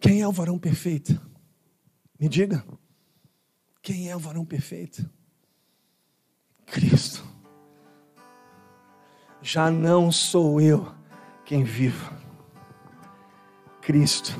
Quem 0.00 0.22
é 0.22 0.26
o 0.26 0.32
varão 0.32 0.58
perfeito? 0.58 1.20
Me 2.18 2.28
diga. 2.28 2.64
Quem 3.82 4.10
é 4.10 4.16
o 4.16 4.18
varão 4.18 4.44
perfeito? 4.44 5.08
Cristo. 6.66 7.24
Já 9.42 9.70
não 9.70 10.10
sou 10.10 10.60
eu 10.60 10.92
quem 11.44 11.64
vivo. 11.64 12.12
Cristo 13.80 14.38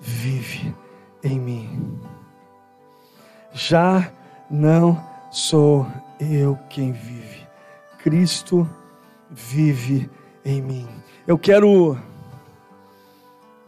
vive 0.00 0.74
em 1.22 1.38
mim. 1.38 2.00
Já 3.52 4.12
não 4.50 5.02
sou 5.30 5.86
eu 6.20 6.56
quem 6.68 6.92
vive. 6.92 7.31
Cristo 8.02 8.68
vive 9.30 10.10
em 10.44 10.60
mim. 10.60 10.88
Eu 11.26 11.38
quero 11.38 11.96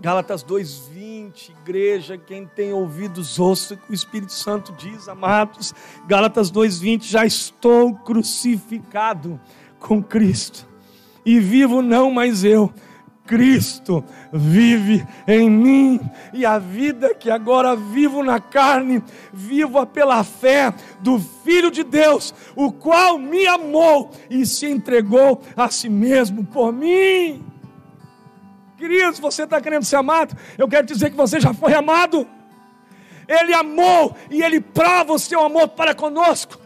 Gálatas 0.00 0.42
2:20, 0.42 1.52
igreja, 1.62 2.18
quem 2.18 2.44
tem 2.44 2.72
ouvidos 2.72 3.38
ouça 3.38 3.76
que 3.76 3.92
o 3.92 3.94
Espírito 3.94 4.32
Santo 4.32 4.72
diz, 4.72 5.08
amados. 5.08 5.72
Gálatas 6.08 6.50
2:20, 6.50 7.04
já 7.04 7.24
estou 7.24 7.94
crucificado 7.94 9.40
com 9.78 10.02
Cristo. 10.02 10.66
E 11.24 11.38
vivo 11.38 11.80
não 11.80 12.10
mais 12.10 12.42
eu, 12.44 12.72
Cristo 13.26 14.04
vive 14.30 15.06
em 15.26 15.48
mim, 15.48 16.00
e 16.32 16.44
a 16.44 16.58
vida 16.58 17.14
que 17.14 17.30
agora 17.30 17.74
vivo 17.74 18.22
na 18.22 18.38
carne, 18.38 19.02
vivo 19.32 19.84
pela 19.86 20.22
fé 20.22 20.74
do 21.00 21.18
Filho 21.18 21.70
de 21.70 21.82
Deus, 21.82 22.34
o 22.54 22.70
qual 22.70 23.18
me 23.18 23.46
amou 23.46 24.10
e 24.28 24.44
se 24.44 24.66
entregou 24.66 25.42
a 25.56 25.70
si 25.70 25.88
mesmo 25.88 26.44
por 26.44 26.72
mim. 26.72 27.42
Queridos, 28.76 29.18
você 29.18 29.44
está 29.44 29.60
querendo 29.60 29.84
ser 29.84 29.96
amado? 29.96 30.36
Eu 30.58 30.68
quero 30.68 30.86
dizer 30.86 31.10
que 31.10 31.16
você 31.16 31.40
já 31.40 31.54
foi 31.54 31.72
amado. 31.72 32.26
Ele 33.26 33.54
amou 33.54 34.14
e 34.30 34.42
ele 34.42 34.60
prova 34.60 35.14
o 35.14 35.18
seu 35.18 35.40
amor 35.40 35.68
para 35.68 35.94
conosco 35.94 36.63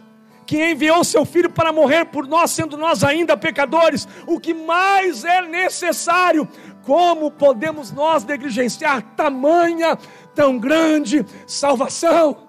que 0.49 0.71
enviou 0.71 1.05
seu 1.05 1.27
filho 1.27 1.51
para 1.51 1.75
morrer 1.75 2.07
por 2.07 2.27
nós, 2.27 2.53
sendo 2.53 2.79
nós 2.79 3.05
ainda 3.05 3.37
pecadores, 3.37 4.09
o 4.27 4.41
que 4.41 4.55
mais 4.55 5.23
é 5.23 5.43
necessário. 5.43 6.49
Como 6.87 7.31
podemos 7.31 7.93
nós 7.93 8.25
negligenciar 8.25 9.03
tamanha, 9.15 9.99
tão 10.35 10.59
grande 10.59 11.23
salvação? 11.47 12.49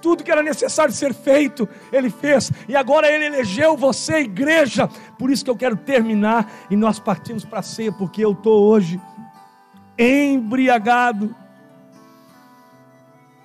Tudo 0.00 0.24
que 0.24 0.32
era 0.32 0.42
necessário 0.42 0.94
ser 0.94 1.12
feito, 1.12 1.68
Ele 1.92 2.08
fez, 2.08 2.50
e 2.66 2.74
agora 2.74 3.12
Ele 3.12 3.26
elegeu 3.26 3.76
você, 3.76 4.20
igreja. 4.20 4.88
Por 5.18 5.30
isso 5.30 5.44
que 5.44 5.50
eu 5.50 5.56
quero 5.56 5.76
terminar 5.76 6.50
e 6.70 6.76
nós 6.76 6.98
partimos 6.98 7.44
para 7.44 7.58
a 7.58 7.62
ceia, 7.62 7.92
porque 7.92 8.24
eu 8.24 8.32
estou 8.32 8.62
hoje 8.62 8.98
embriagado. 9.98 11.36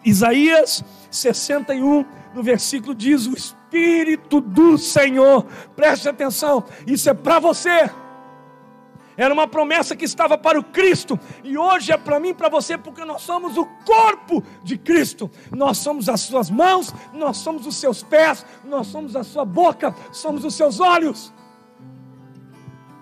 Isaías 0.05 0.85
61, 1.11 2.05
no 2.33 2.43
versículo 2.43 2.93
diz: 2.93 3.25
O 3.25 3.33
Espírito 3.33 4.41
do 4.41 4.77
Senhor, 4.77 5.45
preste 5.75 6.07
atenção, 6.09 6.63
isso 6.85 7.09
é 7.09 7.13
para 7.13 7.39
você. 7.39 7.89
Era 9.17 9.33
uma 9.33 9.47
promessa 9.47 9.95
que 9.95 10.05
estava 10.05 10.37
para 10.37 10.59
o 10.59 10.63
Cristo, 10.63 11.19
e 11.43 11.57
hoje 11.57 11.91
é 11.91 11.97
para 11.97 12.19
mim 12.19 12.29
e 12.29 12.33
para 12.35 12.49
você, 12.49 12.77
porque 12.77 13.03
nós 13.03 13.23
somos 13.23 13.57
o 13.57 13.65
corpo 13.83 14.43
de 14.63 14.77
Cristo. 14.77 15.29
Nós 15.51 15.79
somos 15.79 16.07
as 16.07 16.21
suas 16.21 16.51
mãos, 16.51 16.93
nós 17.13 17.37
somos 17.37 17.65
os 17.65 17.75
seus 17.77 18.03
pés, 18.03 18.45
nós 18.63 18.85
somos 18.85 19.15
a 19.15 19.23
sua 19.23 19.43
boca, 19.43 19.95
somos 20.11 20.45
os 20.45 20.53
seus 20.53 20.79
olhos 20.79 21.33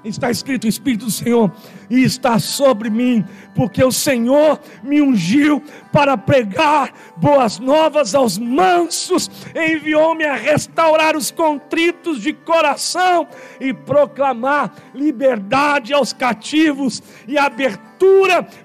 está 0.10 0.30
escrito: 0.30 0.66
o 0.66 0.70
Espírito 0.70 1.06
do 1.06 1.12
Senhor 1.12 1.52
e 1.90 2.04
está 2.04 2.40
sobre 2.40 2.90
mim, 2.90 3.26
porque 3.54 3.84
o 3.84 3.92
Senhor 3.92 4.60
me 4.84 5.02
ungiu 5.02 5.62
para 5.92 6.18
pregar 6.18 6.92
boas 7.18 7.60
novas 7.60 8.14
aos 8.14 8.38
mansos, 8.38 9.30
enviou-me 9.56 10.26
a 10.26 10.36
restaurar 10.36 11.16
os 11.16 11.32
contritos 11.32 12.22
de 12.22 12.34
coração 12.34 13.28
e 13.60 13.74
proclamar 13.74 14.74
liberdade 14.94 15.94
aos 15.94 16.14
cativos 16.14 17.02
e 17.28 17.38
abertura 17.38 17.86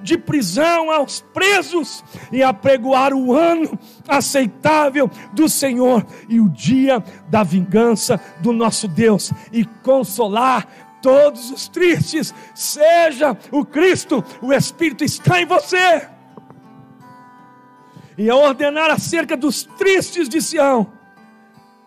de 0.03 0.19
prisão 0.19 0.91
aos 0.91 1.21
presos 1.33 2.05
e 2.33 2.43
apregoar 2.43 3.15
o 3.15 3.33
ano 3.33 3.79
aceitável 4.09 5.09
do 5.33 5.49
Senhor 5.49 6.05
e 6.29 6.41
o 6.41 6.49
dia 6.49 7.03
da 7.29 7.43
vingança 7.43 8.21
do 8.41 8.53
nosso 8.53 8.89
Deus 8.89 9.33
e 9.53 9.65
consolar 9.65 10.90
todos 11.03 11.51
os 11.51 11.69
tristes, 11.69 12.35
seja 12.55 13.37
o 13.51 13.65
Cristo, 13.65 14.25
o 14.41 14.53
Espírito 14.53 15.05
está 15.05 15.41
em 15.41 15.47
você. 15.47 16.09
E 18.17 18.29
a 18.29 18.37
ordenar 18.37 18.91
acerca 18.91 19.37
dos 19.37 19.63
tristes 19.63 20.29
de 20.29 20.43
Sião, 20.43 20.93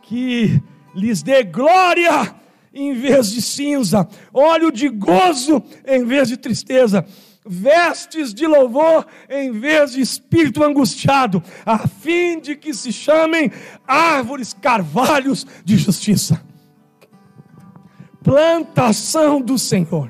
que 0.01 0.61
lhes 0.95 1.21
dê 1.21 1.43
glória 1.43 2.35
em 2.73 2.93
vez 2.93 3.31
de 3.31 3.41
cinza, 3.41 4.07
óleo 4.33 4.71
de 4.71 4.89
gozo 4.89 5.63
em 5.85 6.03
vez 6.03 6.29
de 6.29 6.37
tristeza, 6.37 7.05
vestes 7.45 8.33
de 8.33 8.47
louvor 8.47 9.05
em 9.29 9.51
vez 9.51 9.91
de 9.91 10.01
espírito 10.01 10.63
angustiado, 10.63 11.43
a 11.65 11.87
fim 11.87 12.39
de 12.39 12.55
que 12.55 12.73
se 12.73 12.91
chamem 12.91 13.51
árvores 13.87 14.53
carvalhos 14.53 15.45
de 15.63 15.77
justiça 15.77 16.52
plantação 18.23 19.41
do 19.41 19.57
Senhor, 19.59 20.09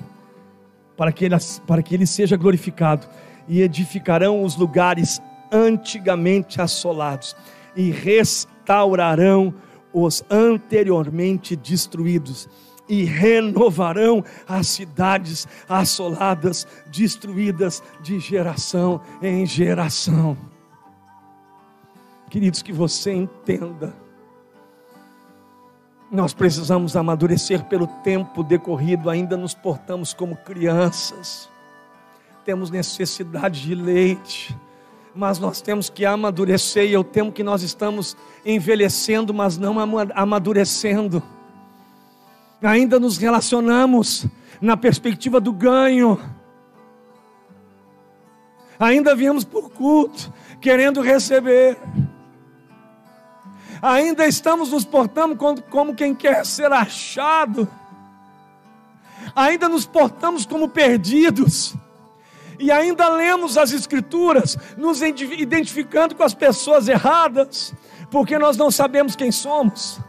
para 0.95 1.11
que 1.11 1.26
ele, 1.26 1.36
para 1.66 1.82
que 1.82 1.95
ele 1.95 2.05
seja 2.05 2.38
glorificado, 2.38 3.07
e 3.47 3.61
edificarão 3.61 4.43
os 4.43 4.55
lugares 4.55 5.22
antigamente 5.51 6.61
assolados, 6.61 7.36
e 7.76 7.91
restaurarão 7.91 9.53
os 9.91 10.24
anteriormente 10.30 11.55
destruídos, 11.55 12.47
e 12.88 13.03
renovarão 13.03 14.24
as 14.47 14.68
cidades 14.68 15.47
assoladas, 15.68 16.68
destruídas 16.91 17.82
de 18.01 18.20
geração 18.20 19.01
em 19.22 19.45
geração. 19.45 20.38
Queridos, 22.30 22.61
que 22.61 22.74
você 22.74 23.14
entenda 23.14 24.03
nós 26.14 26.32
precisamos 26.32 26.95
amadurecer 26.95 27.64
pelo 27.64 27.88
tempo 27.88 28.43
decorrido, 28.43 29.09
ainda 29.09 29.36
nos 29.36 29.55
portamos 29.55 30.14
como 30.14 30.36
crianças, 30.36 31.49
temos 32.45 32.70
necessidade 32.70 33.64
de 33.64 33.74
leite, 33.74 34.55
mas 35.16 35.39
nós 35.39 35.59
temos 35.59 35.89
que 35.89 36.05
amadurecer, 36.05 36.86
e 36.86 36.93
eu 36.93 37.03
temo 37.03 37.32
que 37.32 37.41
nós 37.41 37.64
estamos 37.64 38.16
envelhecendo, 38.45 39.34
mas 39.34 39.57
não 39.57 39.78
amadurecendo. 40.14 41.22
Ainda 42.61 42.99
nos 42.99 43.18
relacionamos 43.18 44.28
na 44.61 44.78
perspectiva 44.78 45.41
do 45.41 45.51
ganho, 45.51 46.20
ainda 48.80 49.16
viemos 49.16 49.43
por 49.43 49.72
culto, 49.72 50.32
querendo 50.61 51.01
receber 51.01 51.76
ainda 53.84 54.26
estamos 54.26 54.72
nos 54.72 54.86
portando 54.86 55.36
como 55.70 55.94
quem 55.94 56.16
quer 56.16 56.46
ser 56.46 56.72
achado, 56.72 57.68
ainda 59.36 59.68
nos 59.68 59.86
portamos 59.86 60.46
como 60.46 60.70
perdidos, 60.70 61.76
e 62.58 62.72
ainda 62.72 63.10
lemos 63.10 63.58
as 63.58 63.74
Escrituras, 63.74 64.58
nos 64.78 65.02
identificando 65.02 66.16
com 66.16 66.24
as 66.24 66.34
pessoas 66.34 66.88
erradas, 66.88 67.74
porque 68.10 68.40
nós 68.40 68.56
não 68.56 68.72
sabemos 68.72 69.18
quem 69.18 69.34
somos. 69.34 70.00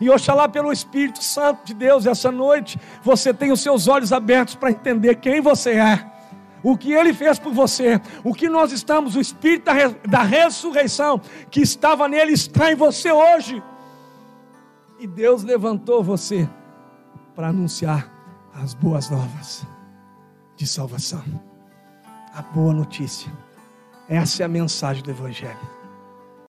E 0.00 0.08
oxalá 0.08 0.48
pelo 0.48 0.72
Espírito 0.72 1.22
Santo 1.22 1.66
de 1.66 1.74
Deus, 1.74 2.06
essa 2.06 2.32
noite, 2.32 2.80
você 3.02 3.34
tenha 3.34 3.52
os 3.52 3.60
seus 3.60 3.88
olhos 3.88 4.10
abertos 4.10 4.54
para 4.54 4.70
entender 4.70 5.16
quem 5.16 5.42
você 5.42 5.72
é 5.72 6.19
o 6.62 6.76
que 6.76 6.92
ele 6.92 7.12
fez 7.12 7.38
por 7.38 7.52
você, 7.52 8.00
o 8.24 8.34
que 8.34 8.48
nós 8.48 8.72
estamos, 8.72 9.16
o 9.16 9.20
Espírito 9.20 9.64
da, 9.64 9.72
da 10.08 10.22
ressurreição 10.22 11.20
que 11.50 11.60
estava 11.60 12.08
nele 12.08 12.32
está 12.32 12.70
em 12.70 12.74
você 12.74 13.10
hoje. 13.10 13.62
E 14.98 15.06
Deus 15.06 15.42
levantou 15.42 16.02
você 16.02 16.48
para 17.34 17.48
anunciar 17.48 18.12
as 18.54 18.74
boas 18.74 19.08
novas 19.08 19.66
de 20.56 20.66
salvação. 20.66 21.24
A 22.34 22.42
boa 22.42 22.72
notícia. 22.72 23.32
Essa 24.08 24.42
é 24.42 24.46
a 24.46 24.48
mensagem 24.48 25.02
do 25.02 25.10
Evangelho. 25.10 25.79